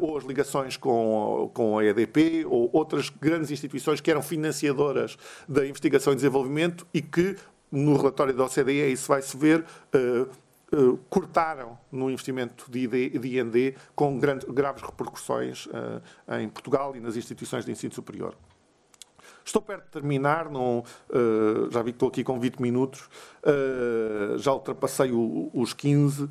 ou 0.00 0.16
as 0.16 0.24
ligações 0.24 0.76
com, 0.76 1.50
com 1.52 1.78
a 1.78 1.84
EDP, 1.84 2.46
ou 2.48 2.70
outras 2.72 3.10
grandes 3.10 3.50
instituições 3.50 4.00
que 4.00 4.10
eram 4.10 4.22
financiadoras 4.22 5.18
da 5.48 5.66
investigação 5.66 6.12
e 6.12 6.16
desenvolvimento 6.16 6.86
e 6.94 7.02
que, 7.02 7.36
no 7.70 7.96
relatório 7.96 8.32
da 8.32 8.44
OCDE, 8.44 8.92
isso 8.92 9.08
vai-se 9.08 9.36
ver, 9.36 9.64
uh, 9.94 10.28
cortaram 11.10 11.78
no 11.90 12.10
investimento 12.10 12.70
de 12.70 12.80
IND 12.84 13.76
com 13.94 14.18
grande, 14.18 14.46
graves 14.46 14.82
repercussões 14.82 15.66
uh, 15.66 16.02
em 16.40 16.48
Portugal 16.48 16.96
e 16.96 17.00
nas 17.00 17.16
instituições 17.16 17.64
de 17.64 17.72
ensino 17.72 17.92
superior. 17.92 18.34
Estou 19.44 19.60
perto 19.60 19.84
de 19.84 19.90
terminar, 19.90 20.48
não, 20.48 20.78
uh, 20.78 21.70
já 21.70 21.82
vi 21.82 21.92
que 21.92 21.96
estou 21.96 22.08
aqui 22.08 22.24
com 22.24 22.38
20 22.38 22.60
minutos, 22.60 23.08
já 24.38 24.52
ultrapassei 24.52 25.10
o, 25.10 25.50
os 25.52 25.74
15. 25.74 26.30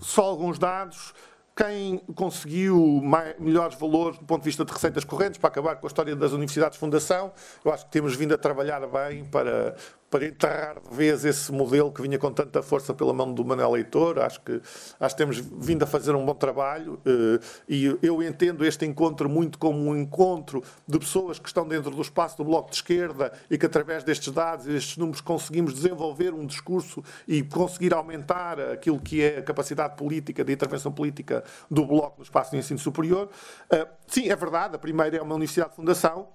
só 0.00 0.22
alguns 0.22 0.58
dados 0.58 1.12
quem 1.58 1.98
conseguiu 2.14 3.02
melhores 3.36 3.76
valores 3.76 4.16
do 4.16 4.24
ponto 4.24 4.42
de 4.42 4.44
vista 4.44 4.64
de 4.64 4.72
receitas 4.72 5.02
correntes, 5.02 5.38
para 5.38 5.48
acabar 5.48 5.74
com 5.74 5.88
a 5.88 5.88
história 5.88 6.14
das 6.14 6.30
universidades 6.30 6.76
de 6.76 6.78
fundação, 6.78 7.32
eu 7.64 7.72
acho 7.72 7.84
que 7.86 7.90
temos 7.90 8.14
vindo 8.14 8.32
a 8.32 8.38
trabalhar 8.38 8.80
bem 8.86 9.24
para, 9.24 9.74
para 10.10 10.26
enterrar 10.26 10.80
de 10.80 10.96
vez 10.96 11.24
esse 11.24 11.52
modelo 11.52 11.92
que 11.92 12.00
vinha 12.00 12.18
com 12.18 12.32
tanta 12.32 12.62
força 12.62 12.94
pela 12.94 13.12
mão 13.12 13.32
do 13.32 13.44
Manuel 13.44 13.72
Leitor. 13.72 14.18
Acho 14.18 14.40
que, 14.40 14.60
acho 14.98 15.14
que 15.14 15.18
temos 15.18 15.38
vindo 15.38 15.82
a 15.82 15.86
fazer 15.86 16.14
um 16.14 16.24
bom 16.24 16.34
trabalho 16.34 17.00
eh, 17.04 17.40
e 17.68 17.98
eu 18.02 18.22
entendo 18.22 18.64
este 18.64 18.86
encontro 18.86 19.28
muito 19.28 19.58
como 19.58 19.78
um 19.78 19.96
encontro 19.96 20.62
de 20.86 20.98
pessoas 20.98 21.38
que 21.38 21.46
estão 21.46 21.66
dentro 21.66 21.90
do 21.90 22.00
espaço 22.00 22.38
do 22.38 22.44
Bloco 22.44 22.70
de 22.70 22.76
Esquerda 22.76 23.32
e 23.50 23.58
que 23.58 23.66
através 23.66 24.02
destes 24.02 24.32
dados 24.32 24.66
e 24.66 24.70
destes 24.70 24.96
números 24.96 25.20
conseguimos 25.20 25.74
desenvolver 25.74 26.32
um 26.32 26.46
discurso 26.46 27.02
e 27.26 27.42
conseguir 27.42 27.92
aumentar 27.92 28.58
aquilo 28.60 28.98
que 28.98 29.22
é 29.22 29.38
a 29.38 29.42
capacidade 29.42 29.96
política, 29.96 30.42
de 30.42 30.52
intervenção 30.52 30.90
política 30.90 31.44
do 31.70 31.84
Bloco 31.84 32.16
no 32.18 32.24
espaço 32.24 32.52
de 32.52 32.56
ensino 32.56 32.78
superior. 32.78 33.28
Eh, 33.70 33.86
sim, 34.06 34.30
é 34.30 34.36
verdade, 34.36 34.74
a 34.74 34.78
primeira 34.78 35.16
é 35.16 35.22
uma 35.22 35.34
universidade 35.34 35.70
de 35.70 35.76
fundação, 35.76 36.28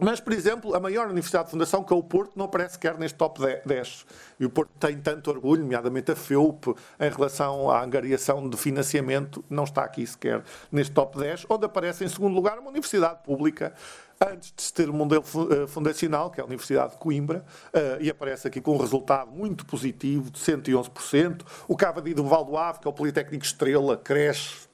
mas, 0.00 0.20
por 0.20 0.32
exemplo, 0.32 0.76
a 0.76 0.80
maior 0.80 1.06
universidade 1.06 1.46
de 1.46 1.50
fundação, 1.50 1.82
que 1.82 1.92
é 1.92 1.96
o 1.96 2.02
Porto, 2.02 2.32
não 2.36 2.44
aparece 2.44 2.74
sequer 2.74 2.96
neste 2.96 3.18
top 3.18 3.40
10. 3.66 4.06
E 4.38 4.46
o 4.46 4.50
Porto 4.50 4.70
tem 4.78 4.96
tanto 4.96 5.28
orgulho, 5.28 5.62
nomeadamente 5.62 6.12
a 6.12 6.16
FEUP, 6.16 6.68
em 7.00 7.10
relação 7.10 7.68
à 7.68 7.82
angariação 7.82 8.48
de 8.48 8.56
financiamento, 8.56 9.44
não 9.50 9.64
está 9.64 9.82
aqui 9.82 10.06
sequer 10.06 10.44
neste 10.70 10.92
top 10.92 11.18
10, 11.18 11.46
onde 11.48 11.64
aparece 11.64 12.04
em 12.04 12.08
segundo 12.08 12.32
lugar 12.32 12.60
uma 12.60 12.70
universidade 12.70 13.24
pública, 13.24 13.74
antes 14.20 14.52
de 14.56 14.72
ter 14.72 14.88
um 14.88 14.92
modelo 14.92 15.24
eh, 15.50 15.66
fundacional, 15.66 16.30
que 16.30 16.40
é 16.40 16.42
a 16.42 16.46
Universidade 16.46 16.92
de 16.92 16.98
Coimbra, 16.98 17.44
uh, 17.72 18.00
e 18.00 18.10
aparece 18.10 18.48
aqui 18.48 18.60
com 18.60 18.74
um 18.74 18.78
resultado 18.78 19.30
muito 19.30 19.64
positivo, 19.64 20.30
de 20.30 20.38
111%. 20.38 21.42
O 21.66 21.76
Cavadi 21.76 22.14
do 22.14 22.24
Val 22.24 22.44
do 22.44 22.56
Ave, 22.56 22.80
que 22.80 22.88
é 22.88 22.90
o 22.90 22.92
Politécnico 22.92 23.44
Estrela, 23.44 23.96
cresce. 23.96 24.68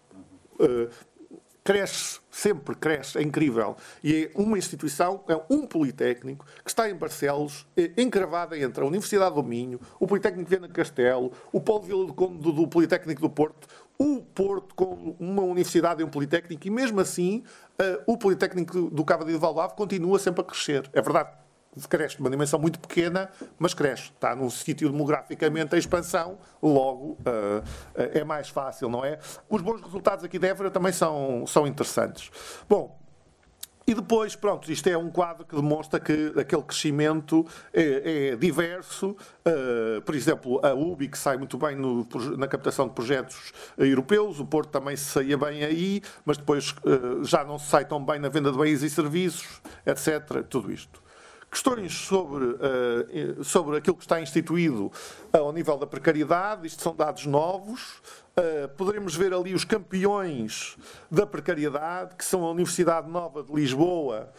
Cresce, 1.64 2.20
sempre 2.30 2.74
cresce, 2.74 3.16
é 3.16 3.22
incrível. 3.22 3.74
E 4.02 4.24
é 4.24 4.38
uma 4.38 4.58
instituição, 4.58 5.24
é 5.26 5.40
um 5.48 5.66
Politécnico, 5.66 6.44
que 6.62 6.68
está 6.70 6.90
em 6.90 6.94
Barcelos, 6.94 7.66
é 7.74 7.90
encravada 7.96 8.58
entre 8.58 8.84
a 8.84 8.86
Universidade 8.86 9.34
do 9.34 9.42
Minho, 9.42 9.80
o 9.98 10.06
Politécnico 10.06 10.44
de 10.44 10.50
Viana 10.50 10.70
Castelo, 10.70 11.32
o 11.50 11.60
Polo 11.62 11.80
Vila 11.80 12.06
do 12.06 12.12
Conde 12.12 12.52
do, 12.52 12.68
Politécnico 12.68 13.22
do 13.22 13.30
Porto, 13.30 13.66
o 13.98 14.20
Porto 14.20 14.74
com 14.74 15.16
uma 15.18 15.42
universidade 15.42 16.02
e 16.02 16.04
um 16.04 16.10
Politécnico, 16.10 16.66
e 16.66 16.70
mesmo 16.70 17.00
assim 17.00 17.42
uh, 17.80 18.12
o 18.12 18.18
Politécnico 18.18 18.90
do 18.90 19.02
Cabo 19.02 19.24
de 19.24 19.34
Valave 19.34 19.74
continua 19.74 20.18
sempre 20.18 20.42
a 20.42 20.44
crescer. 20.44 20.90
É 20.92 21.00
verdade, 21.00 21.30
cresce 21.88 22.16
de 22.16 22.22
uma 22.22 22.30
dimensão 22.30 22.58
muito 22.58 22.78
pequena, 22.78 23.30
mas 23.58 23.74
cresce. 23.74 24.04
Está 24.14 24.34
num 24.34 24.50
sítio 24.50 24.90
demograficamente 24.90 25.74
em 25.74 25.78
expansão, 25.78 26.38
logo 26.62 27.18
uh, 27.20 27.62
é 27.94 28.24
mais 28.24 28.48
fácil, 28.48 28.88
não 28.88 29.04
é? 29.04 29.18
Os 29.48 29.60
bons 29.62 29.80
resultados 29.80 30.24
aqui 30.24 30.38
de 30.38 30.46
Évora 30.46 30.70
também 30.70 30.92
são, 30.92 31.46
são 31.46 31.66
interessantes. 31.66 32.30
Bom, 32.68 32.98
e 33.86 33.92
depois, 33.92 34.34
pronto, 34.34 34.72
isto 34.72 34.86
é 34.88 34.96
um 34.96 35.10
quadro 35.10 35.44
que 35.44 35.54
demonstra 35.54 36.00
que 36.00 36.32
aquele 36.38 36.62
crescimento 36.62 37.46
é, 37.70 38.30
é 38.30 38.36
diverso. 38.36 39.14
Uh, 39.46 40.00
por 40.00 40.14
exemplo, 40.14 40.58
a 40.64 40.72
UBI, 40.72 41.08
que 41.08 41.18
sai 41.18 41.36
muito 41.36 41.58
bem 41.58 41.76
no, 41.76 42.06
na 42.38 42.48
captação 42.48 42.88
de 42.88 42.94
projetos 42.94 43.52
europeus, 43.76 44.40
o 44.40 44.46
Porto 44.46 44.70
também 44.70 44.96
se 44.96 45.04
saía 45.04 45.36
bem 45.36 45.62
aí, 45.62 46.00
mas 46.24 46.38
depois 46.38 46.70
uh, 46.70 47.22
já 47.24 47.44
não 47.44 47.58
se 47.58 47.68
sai 47.68 47.84
tão 47.84 48.02
bem 48.02 48.18
na 48.18 48.30
venda 48.30 48.50
de 48.50 48.56
bens 48.56 48.82
e 48.82 48.88
serviços, 48.88 49.60
etc. 49.84 50.42
Tudo 50.48 50.72
isto. 50.72 51.03
Questões 51.54 51.94
sobre, 51.94 52.44
uh, 52.44 53.44
sobre 53.44 53.76
aquilo 53.76 53.94
que 53.94 54.02
está 54.02 54.20
instituído 54.20 54.90
ao 55.32 55.52
nível 55.52 55.78
da 55.78 55.86
precariedade, 55.86 56.66
isto 56.66 56.82
são 56.82 56.96
dados 56.96 57.26
novos. 57.26 58.02
Poderemos 58.76 59.14
ver 59.14 59.32
ali 59.32 59.54
os 59.54 59.64
campeões 59.64 60.76
da 61.08 61.24
precariedade, 61.24 62.16
que 62.16 62.24
são 62.24 62.44
a 62.44 62.50
Universidade 62.50 63.08
Nova 63.08 63.44
de 63.44 63.52
Lisboa 63.52 64.32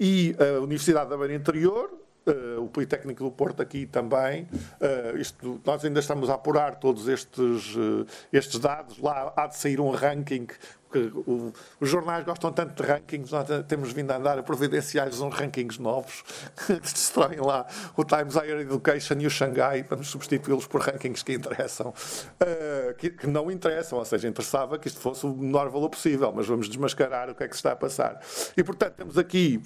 e 0.00 0.34
a 0.36 0.60
Universidade 0.60 1.08
da 1.08 1.16
Beira 1.16 1.34
Interior, 1.34 1.88
Uh, 2.26 2.62
o 2.62 2.68
Politécnico 2.68 3.24
do 3.24 3.30
Porto 3.30 3.62
aqui 3.62 3.86
também. 3.86 4.42
Uh, 4.42 5.16
isto, 5.16 5.58
nós 5.64 5.82
ainda 5.82 6.00
estamos 6.00 6.28
a 6.28 6.34
apurar 6.34 6.76
todos 6.76 7.08
estes, 7.08 7.74
uh, 7.74 8.06
estes 8.30 8.60
dados. 8.60 8.98
Lá 8.98 9.32
há 9.34 9.46
de 9.46 9.56
sair 9.56 9.80
um 9.80 9.90
ranking 9.90 10.46
porque 10.90 11.12
o, 11.14 11.52
os 11.80 11.88
jornais 11.88 12.24
gostam 12.24 12.52
tanto 12.52 12.82
de 12.82 12.88
rankings, 12.88 13.32
nós 13.32 13.46
temos 13.68 13.92
vindo 13.92 14.10
a 14.10 14.16
andar 14.16 14.38
a 14.38 14.42
providenciar-lhes 14.42 15.20
uns 15.20 15.32
rankings 15.32 15.80
novos 15.80 16.24
que 16.66 16.72
destroem 16.80 17.40
lá 17.40 17.64
o 17.96 18.04
Times 18.04 18.34
Higher 18.34 18.60
Education 18.60 19.14
e 19.20 19.26
o 19.26 19.30
Xangai, 19.30 19.84
vamos 19.88 20.08
substituí-los 20.08 20.66
por 20.66 20.80
rankings 20.80 21.22
que 21.22 21.32
interessam, 21.32 21.90
uh, 21.90 22.94
que, 22.94 23.10
que, 23.10 23.26
não 23.28 23.50
interessam, 23.50 23.98
ou 23.98 24.04
seja, 24.04 24.26
interessava 24.26 24.78
que 24.78 24.88
isto 24.88 25.00
fosse 25.00 25.24
o 25.24 25.34
menor 25.34 25.68
valor 25.68 25.88
possível, 25.88 26.32
mas 26.34 26.46
vamos 26.46 26.68
desmascarar 26.68 27.30
o 27.30 27.34
que 27.36 27.44
é 27.44 27.48
que 27.48 27.54
se 27.54 27.60
está 27.60 27.72
a 27.72 27.76
passar. 27.76 28.20
E, 28.56 28.64
portanto, 28.64 28.94
temos 28.94 29.16
aqui. 29.16 29.62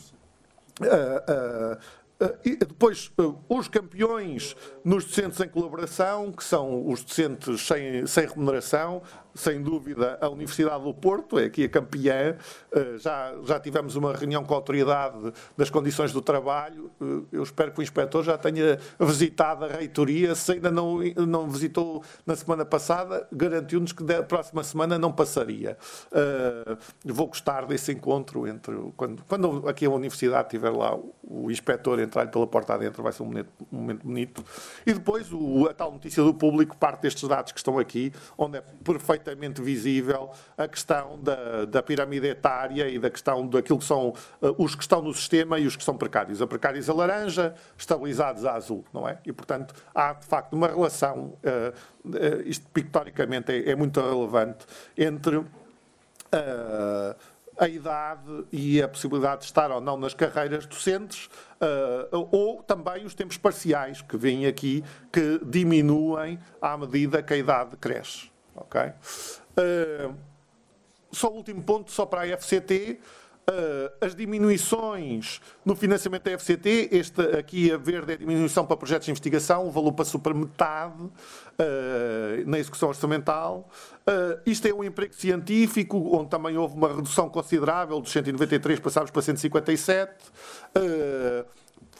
Uh, 0.80 1.72
uh, 1.72 2.04
e 2.44 2.56
depois, 2.56 3.10
os 3.48 3.68
campeões 3.68 4.56
nos 4.84 5.04
docentes 5.04 5.40
em 5.40 5.48
colaboração, 5.48 6.30
que 6.30 6.44
são 6.44 6.88
os 6.88 7.02
docentes 7.02 7.66
sem, 7.66 8.06
sem 8.06 8.26
remuneração, 8.26 9.02
sem 9.34 9.62
dúvida, 9.62 10.18
a 10.20 10.28
Universidade 10.28 10.84
do 10.84 10.94
Porto, 10.94 11.38
é 11.38 11.46
aqui 11.46 11.64
a 11.64 11.68
campeã. 11.68 12.36
Uh, 12.72 12.98
já, 12.98 13.34
já 13.44 13.58
tivemos 13.58 13.96
uma 13.96 14.12
reunião 14.12 14.44
com 14.44 14.54
a 14.54 14.56
autoridade 14.56 15.32
das 15.56 15.70
condições 15.70 16.12
do 16.12 16.22
trabalho. 16.22 16.90
Eu 17.32 17.42
espero 17.42 17.72
que 17.72 17.80
o 17.80 17.82
inspetor 17.82 18.22
já 18.22 18.38
tenha 18.38 18.78
visitado 18.98 19.64
a 19.64 19.68
reitoria. 19.68 20.34
Se 20.34 20.52
ainda 20.52 20.70
não, 20.70 20.98
não 21.26 21.48
visitou 21.48 22.02
na 22.24 22.36
semana 22.36 22.64
passada, 22.64 23.26
garantiu-nos 23.32 23.92
que 23.92 24.04
da 24.04 24.22
próxima 24.22 24.62
semana 24.62 24.98
não 24.98 25.12
passaria. 25.12 25.76
Vou 27.04 27.26
gostar 27.26 27.66
desse 27.66 27.92
encontro 27.92 28.46
entre. 28.46 28.74
Quando, 28.96 29.22
quando 29.24 29.68
aqui 29.68 29.86
a 29.86 29.90
Universidade 29.90 30.50
tiver 30.50 30.70
lá 30.70 30.96
o 31.22 31.50
inspetor 31.50 31.98
entrar 32.00 32.30
pela 32.30 32.46
porta 32.46 32.74
adentro 32.74 33.02
vai 33.02 33.12
ser 33.12 33.22
um 33.22 33.26
momento, 33.26 33.48
um 33.72 33.76
momento 33.76 34.04
bonito. 34.04 34.44
E 34.86 34.92
depois 34.92 35.32
o, 35.32 35.66
a 35.68 35.74
tal 35.74 35.92
notícia 35.92 36.22
do 36.22 36.34
público 36.34 36.76
parte 36.76 37.02
destes 37.02 37.28
dados 37.28 37.52
que 37.52 37.58
estão 37.58 37.78
aqui, 37.78 38.12
onde 38.36 38.58
é 38.58 38.64
perfeitamente 39.24 39.62
visível 39.62 40.30
a 40.56 40.68
questão 40.68 41.18
da, 41.20 41.64
da 41.64 41.82
pirâmide 41.82 42.26
etária 42.28 42.88
e 42.88 42.98
da 42.98 43.10
questão 43.10 43.46
daquilo 43.46 43.78
que 43.78 43.84
são 43.84 44.10
uh, 44.10 44.14
os 44.58 44.74
que 44.74 44.82
estão 44.82 45.00
no 45.00 45.14
sistema 45.14 45.58
e 45.58 45.66
os 45.66 45.74
que 45.74 45.82
são 45.82 45.96
precários. 45.96 46.42
A 46.42 46.46
precários 46.46 46.88
a 46.90 46.94
laranja, 46.94 47.54
estabilizados 47.76 48.44
a 48.44 48.54
azul, 48.54 48.84
não 48.92 49.08
é? 49.08 49.18
E, 49.24 49.32
portanto, 49.32 49.74
há 49.94 50.12
de 50.12 50.26
facto 50.26 50.52
uma 50.52 50.68
relação, 50.68 51.36
uh, 51.42 52.08
uh, 52.08 52.42
isto 52.44 52.66
pictoricamente 52.72 53.50
é, 53.50 53.70
é, 53.70 53.74
muito 53.74 54.00
relevante, 54.00 54.66
entre 54.96 55.44
a 57.56 57.68
idade 57.68 58.44
e 58.50 58.82
a 58.82 58.88
possibilidade 58.88 59.42
de 59.42 59.46
estar 59.46 59.70
ou 59.70 59.80
não 59.80 59.96
nas 59.96 60.12
carreiras 60.12 60.66
docentes, 60.66 61.26
uh, 61.60 62.28
ou 62.32 62.62
também 62.62 63.04
os 63.04 63.14
tempos 63.14 63.36
parciais 63.36 64.02
que 64.02 64.16
vêm 64.16 64.46
aqui, 64.46 64.82
que 65.12 65.40
diminuem 65.44 66.38
à 66.60 66.76
medida 66.76 67.22
que 67.22 67.32
a 67.32 67.36
idade 67.36 67.76
cresce. 67.76 68.33
Okay? 68.56 68.92
Uh, 69.56 70.14
só 71.12 71.28
o 71.28 71.36
último 71.36 71.62
ponto, 71.62 71.90
só 71.90 72.04
para 72.06 72.22
a 72.22 72.36
FCT. 72.36 72.98
Uh, 73.46 73.92
as 74.00 74.14
diminuições 74.14 75.38
no 75.66 75.76
financiamento 75.76 76.22
da 76.22 76.38
FCT, 76.38 76.88
este 76.90 77.20
aqui 77.38 77.70
a 77.70 77.76
verde 77.76 78.12
é 78.12 78.14
a 78.14 78.18
diminuição 78.18 78.64
para 78.64 78.74
projetos 78.74 79.04
de 79.04 79.10
investigação, 79.10 79.66
o 79.66 79.70
valor 79.70 79.92
passou 79.92 80.18
para 80.18 80.32
metade 80.32 81.02
uh, 81.02 81.10
na 82.46 82.58
execução 82.58 82.88
orçamental. 82.88 83.68
Uh, 84.08 84.40
isto 84.46 84.66
é 84.66 84.72
um 84.72 84.82
emprego 84.82 85.14
científico, 85.14 86.16
onde 86.16 86.30
também 86.30 86.56
houve 86.56 86.74
uma 86.74 86.88
redução 86.88 87.28
considerável, 87.28 88.00
dos 88.00 88.12
193 88.12 88.80
passámos 88.80 89.10
para 89.10 89.20
157. 89.20 90.10
Uh, 90.74 91.44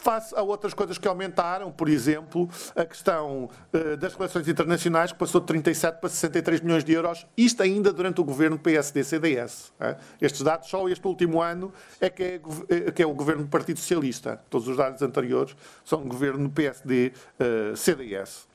face 0.05 0.35
a 0.37 0.43
outras 0.43 0.75
coisas 0.75 0.99
que 0.99 1.09
aumentaram, 1.09 1.73
por 1.73 1.89
exemplo, 1.89 2.47
a 2.77 2.85
questão 2.85 3.49
uh, 3.73 3.97
das 3.97 4.13
relações 4.15 4.47
internacionais, 4.47 5.13
que 5.13 5.19
passou 5.19 5.41
de 5.41 5.47
37 5.47 5.99
para 5.99 6.11
63 6.11 6.61
milhões 6.61 6.85
de 6.85 6.93
euros, 6.93 7.27
isto 7.37 7.63
ainda 7.63 7.91
durante 7.91 8.21
o 8.21 8.25
governo 8.25 8.59
PSD-CDS. 8.59 9.73
Uh, 9.81 9.97
estes 10.21 10.43
dados, 10.43 10.69
só 10.69 10.87
este 10.91 11.07
último 11.07 11.41
ano, 11.41 11.73
é 11.99 12.11
que 12.11 12.23
é, 12.23 12.41
eh, 12.69 12.93
que 12.93 13.03
é, 13.03 13.07
o 13.07 13.15
governo 13.15 13.45
do 13.45 13.49
Partido 13.49 13.81
Socialista. 13.81 14.39
Todos 14.51 14.69
os 14.69 14.77
dados 14.77 15.01
anteriores 15.01 15.57
são 15.85 16.03
governo 16.03 16.51
PSD-CDS. 16.51 18.54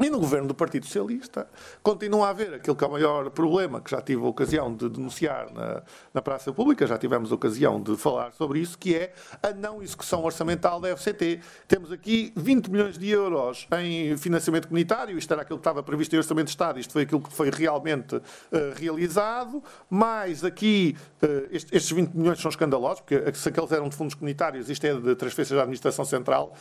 E 0.00 0.08
no 0.08 0.20
governo 0.20 0.46
do 0.46 0.54
Partido 0.54 0.86
Socialista 0.86 1.48
continua 1.82 2.28
a 2.28 2.30
haver 2.30 2.54
aquilo 2.54 2.76
que 2.76 2.84
é 2.84 2.86
o 2.86 2.92
maior 2.92 3.30
problema, 3.30 3.80
que 3.80 3.90
já 3.90 4.00
tive 4.00 4.22
a 4.22 4.26
ocasião 4.26 4.72
de 4.72 4.88
denunciar 4.88 5.52
na, 5.52 5.82
na 6.14 6.22
praça 6.22 6.52
pública, 6.52 6.86
já 6.86 6.96
tivemos 6.96 7.32
a 7.32 7.34
ocasião 7.34 7.82
de 7.82 7.96
falar 7.96 8.32
sobre 8.32 8.60
isso, 8.60 8.78
que 8.78 8.94
é 8.94 9.12
a 9.42 9.50
não 9.52 9.82
execução 9.82 10.22
orçamental 10.22 10.80
da 10.80 10.96
FCT. 10.96 11.40
Temos 11.66 11.90
aqui 11.90 12.32
20 12.36 12.70
milhões 12.70 12.96
de 12.96 13.10
euros 13.10 13.66
em 13.76 14.16
financiamento 14.16 14.68
comunitário, 14.68 15.18
isto 15.18 15.32
era 15.32 15.42
aquilo 15.42 15.58
que 15.58 15.62
estava 15.62 15.82
previsto 15.82 16.14
em 16.14 16.18
Orçamento 16.18 16.46
de 16.46 16.52
Estado, 16.52 16.78
isto 16.78 16.92
foi 16.92 17.02
aquilo 17.02 17.20
que 17.20 17.32
foi 17.32 17.50
realmente 17.50 18.14
uh, 18.14 18.22
realizado, 18.76 19.60
mais 19.90 20.44
aqui, 20.44 20.96
uh, 21.22 21.48
estes 21.50 21.90
20 21.90 22.14
milhões 22.14 22.40
são 22.40 22.50
escandalosos, 22.50 23.00
porque 23.00 23.34
se 23.34 23.48
aqueles 23.48 23.72
eram 23.72 23.88
de 23.88 23.96
fundos 23.96 24.14
comunitários, 24.14 24.70
isto 24.70 24.84
é 24.84 24.94
de 24.94 25.16
transferências 25.16 25.56
da 25.56 25.62
Administração 25.62 26.04
Central, 26.04 26.54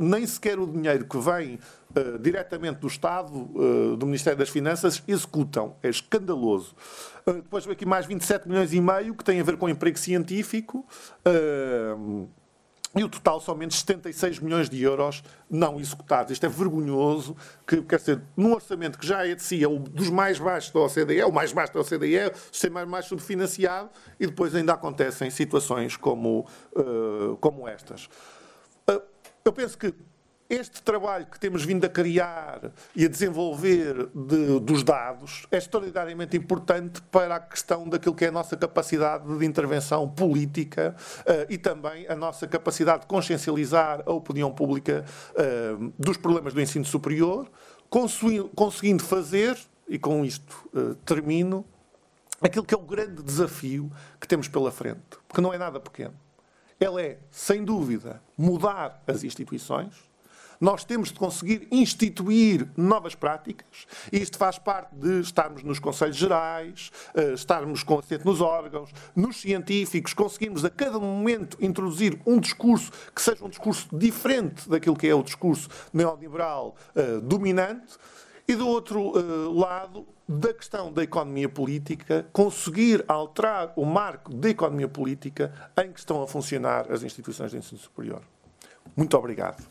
nem 0.00 0.26
sequer 0.26 0.58
o 0.58 0.66
dinheiro 0.66 1.04
que 1.04 1.18
vem 1.18 1.60
uh, 1.96 2.18
diretamente 2.18 2.80
do 2.80 2.86
Estado, 2.86 3.32
uh, 3.32 3.96
do 3.96 4.06
Ministério 4.06 4.38
das 4.38 4.48
Finanças, 4.48 5.02
executam. 5.06 5.76
É 5.82 5.88
escandaloso. 5.88 6.74
Uh, 7.26 7.34
depois 7.34 7.66
aqui 7.68 7.86
mais 7.86 8.06
27 8.06 8.48
milhões 8.48 8.72
e 8.72 8.80
meio, 8.80 9.14
que 9.14 9.24
tem 9.24 9.40
a 9.40 9.44
ver 9.44 9.56
com 9.56 9.68
emprego 9.68 9.98
científico. 9.98 10.86
E 12.96 13.02
o 13.02 13.08
total 13.08 13.40
somente 13.40 13.74
76 13.74 14.38
milhões 14.38 14.70
de 14.70 14.80
euros 14.80 15.24
não 15.50 15.80
executados. 15.80 16.30
Isto 16.30 16.46
é 16.46 16.48
vergonhoso, 16.48 17.36
que, 17.66 17.82
quer 17.82 17.98
dizer, 17.98 18.22
num 18.36 18.52
orçamento 18.52 18.96
que 18.96 19.06
já 19.06 19.26
é 19.26 19.34
de 19.34 19.42
si, 19.42 19.64
é 19.64 19.66
o 19.66 19.80
dos 19.80 20.10
mais 20.10 20.38
baixos 20.38 20.70
da 20.70 20.78
OCDE, 20.78 21.24
o 21.24 21.32
mais 21.32 21.52
baixo 21.52 21.74
da 21.74 21.80
OCDE, 21.80 22.30
o 22.32 22.52
sistema 22.52 22.86
mais 22.86 23.06
subfinanciado, 23.06 23.90
e 24.20 24.28
depois 24.28 24.54
ainda 24.54 24.74
acontecem 24.74 25.28
situações 25.28 25.96
como, 25.96 26.46
uh, 26.76 27.36
como 27.40 27.66
estas. 27.66 28.08
Uh, 28.88 29.02
eu 29.44 29.52
penso 29.52 29.76
que 29.76 29.92
este 30.48 30.82
trabalho 30.82 31.26
que 31.26 31.40
temos 31.40 31.64
vindo 31.64 31.84
a 31.86 31.88
criar 31.88 32.70
e 32.94 33.04
a 33.04 33.08
desenvolver 33.08 34.08
de, 34.14 34.60
dos 34.60 34.82
dados 34.82 35.46
é 35.50 35.56
extraordinariamente 35.56 36.36
importante 36.36 37.00
para 37.10 37.36
a 37.36 37.40
questão 37.40 37.88
daquilo 37.88 38.14
que 38.14 38.26
é 38.26 38.28
a 38.28 38.32
nossa 38.32 38.54
capacidade 38.56 39.26
de 39.38 39.46
intervenção 39.46 40.08
política 40.08 40.94
uh, 41.20 41.50
e 41.50 41.56
também 41.56 42.06
a 42.08 42.14
nossa 42.14 42.46
capacidade 42.46 43.02
de 43.02 43.06
consciencializar 43.06 44.02
a 44.04 44.12
opinião 44.12 44.52
pública 44.52 45.04
uh, 45.30 45.92
dos 45.98 46.18
problemas 46.18 46.52
do 46.52 46.60
ensino 46.60 46.84
superior, 46.84 47.50
conseguindo 47.88 49.02
fazer, 49.02 49.56
e 49.88 49.98
com 49.98 50.24
isto 50.24 50.68
uh, 50.74 50.94
termino, 51.06 51.64
aquilo 52.42 52.66
que 52.66 52.74
é 52.74 52.78
o 52.78 52.82
grande 52.82 53.22
desafio 53.22 53.90
que 54.20 54.28
temos 54.28 54.46
pela 54.46 54.70
frente, 54.70 55.00
porque 55.26 55.40
não 55.40 55.54
é 55.54 55.58
nada 55.58 55.80
pequeno. 55.80 56.14
Ele 56.78 57.00
é, 57.00 57.18
sem 57.30 57.64
dúvida, 57.64 58.20
mudar 58.36 59.02
as 59.06 59.24
instituições 59.24 60.12
nós 60.60 60.84
temos 60.84 61.08
de 61.08 61.18
conseguir 61.18 61.68
instituir 61.70 62.68
novas 62.76 63.14
práticas 63.14 63.86
e 64.12 64.18
isto 64.18 64.38
faz 64.38 64.58
parte 64.58 64.94
de 64.94 65.20
estarmos 65.20 65.62
nos 65.62 65.78
Conselhos 65.78 66.16
Gerais, 66.16 66.90
eh, 67.14 67.32
estarmos 67.34 67.82
com 67.82 67.98
assento 67.98 68.24
nos 68.24 68.40
órgãos, 68.40 68.90
nos 69.14 69.40
científicos, 69.40 70.14
conseguirmos 70.14 70.64
a 70.64 70.70
cada 70.70 70.98
momento 70.98 71.56
introduzir 71.60 72.20
um 72.26 72.38
discurso 72.38 72.90
que 73.14 73.20
seja 73.20 73.44
um 73.44 73.48
discurso 73.48 73.88
diferente 73.92 74.68
daquilo 74.68 74.96
que 74.96 75.06
é 75.06 75.14
o 75.14 75.22
discurso 75.22 75.68
neoliberal 75.92 76.76
uh, 76.94 77.20
dominante. 77.20 77.94
E 78.46 78.54
do 78.54 78.68
outro 78.68 79.00
uh, 79.00 79.58
lado, 79.58 80.06
da 80.28 80.52
questão 80.52 80.92
da 80.92 81.02
economia 81.02 81.48
política, 81.48 82.26
conseguir 82.32 83.02
alterar 83.08 83.72
o 83.74 83.86
marco 83.86 84.32
da 84.34 84.50
economia 84.50 84.88
política 84.88 85.52
em 85.82 85.90
que 85.90 85.98
estão 85.98 86.22
a 86.22 86.26
funcionar 86.26 86.90
as 86.92 87.02
instituições 87.02 87.50
de 87.50 87.58
ensino 87.58 87.80
superior. 87.80 88.22
Muito 88.96 89.16
obrigado. 89.16 89.62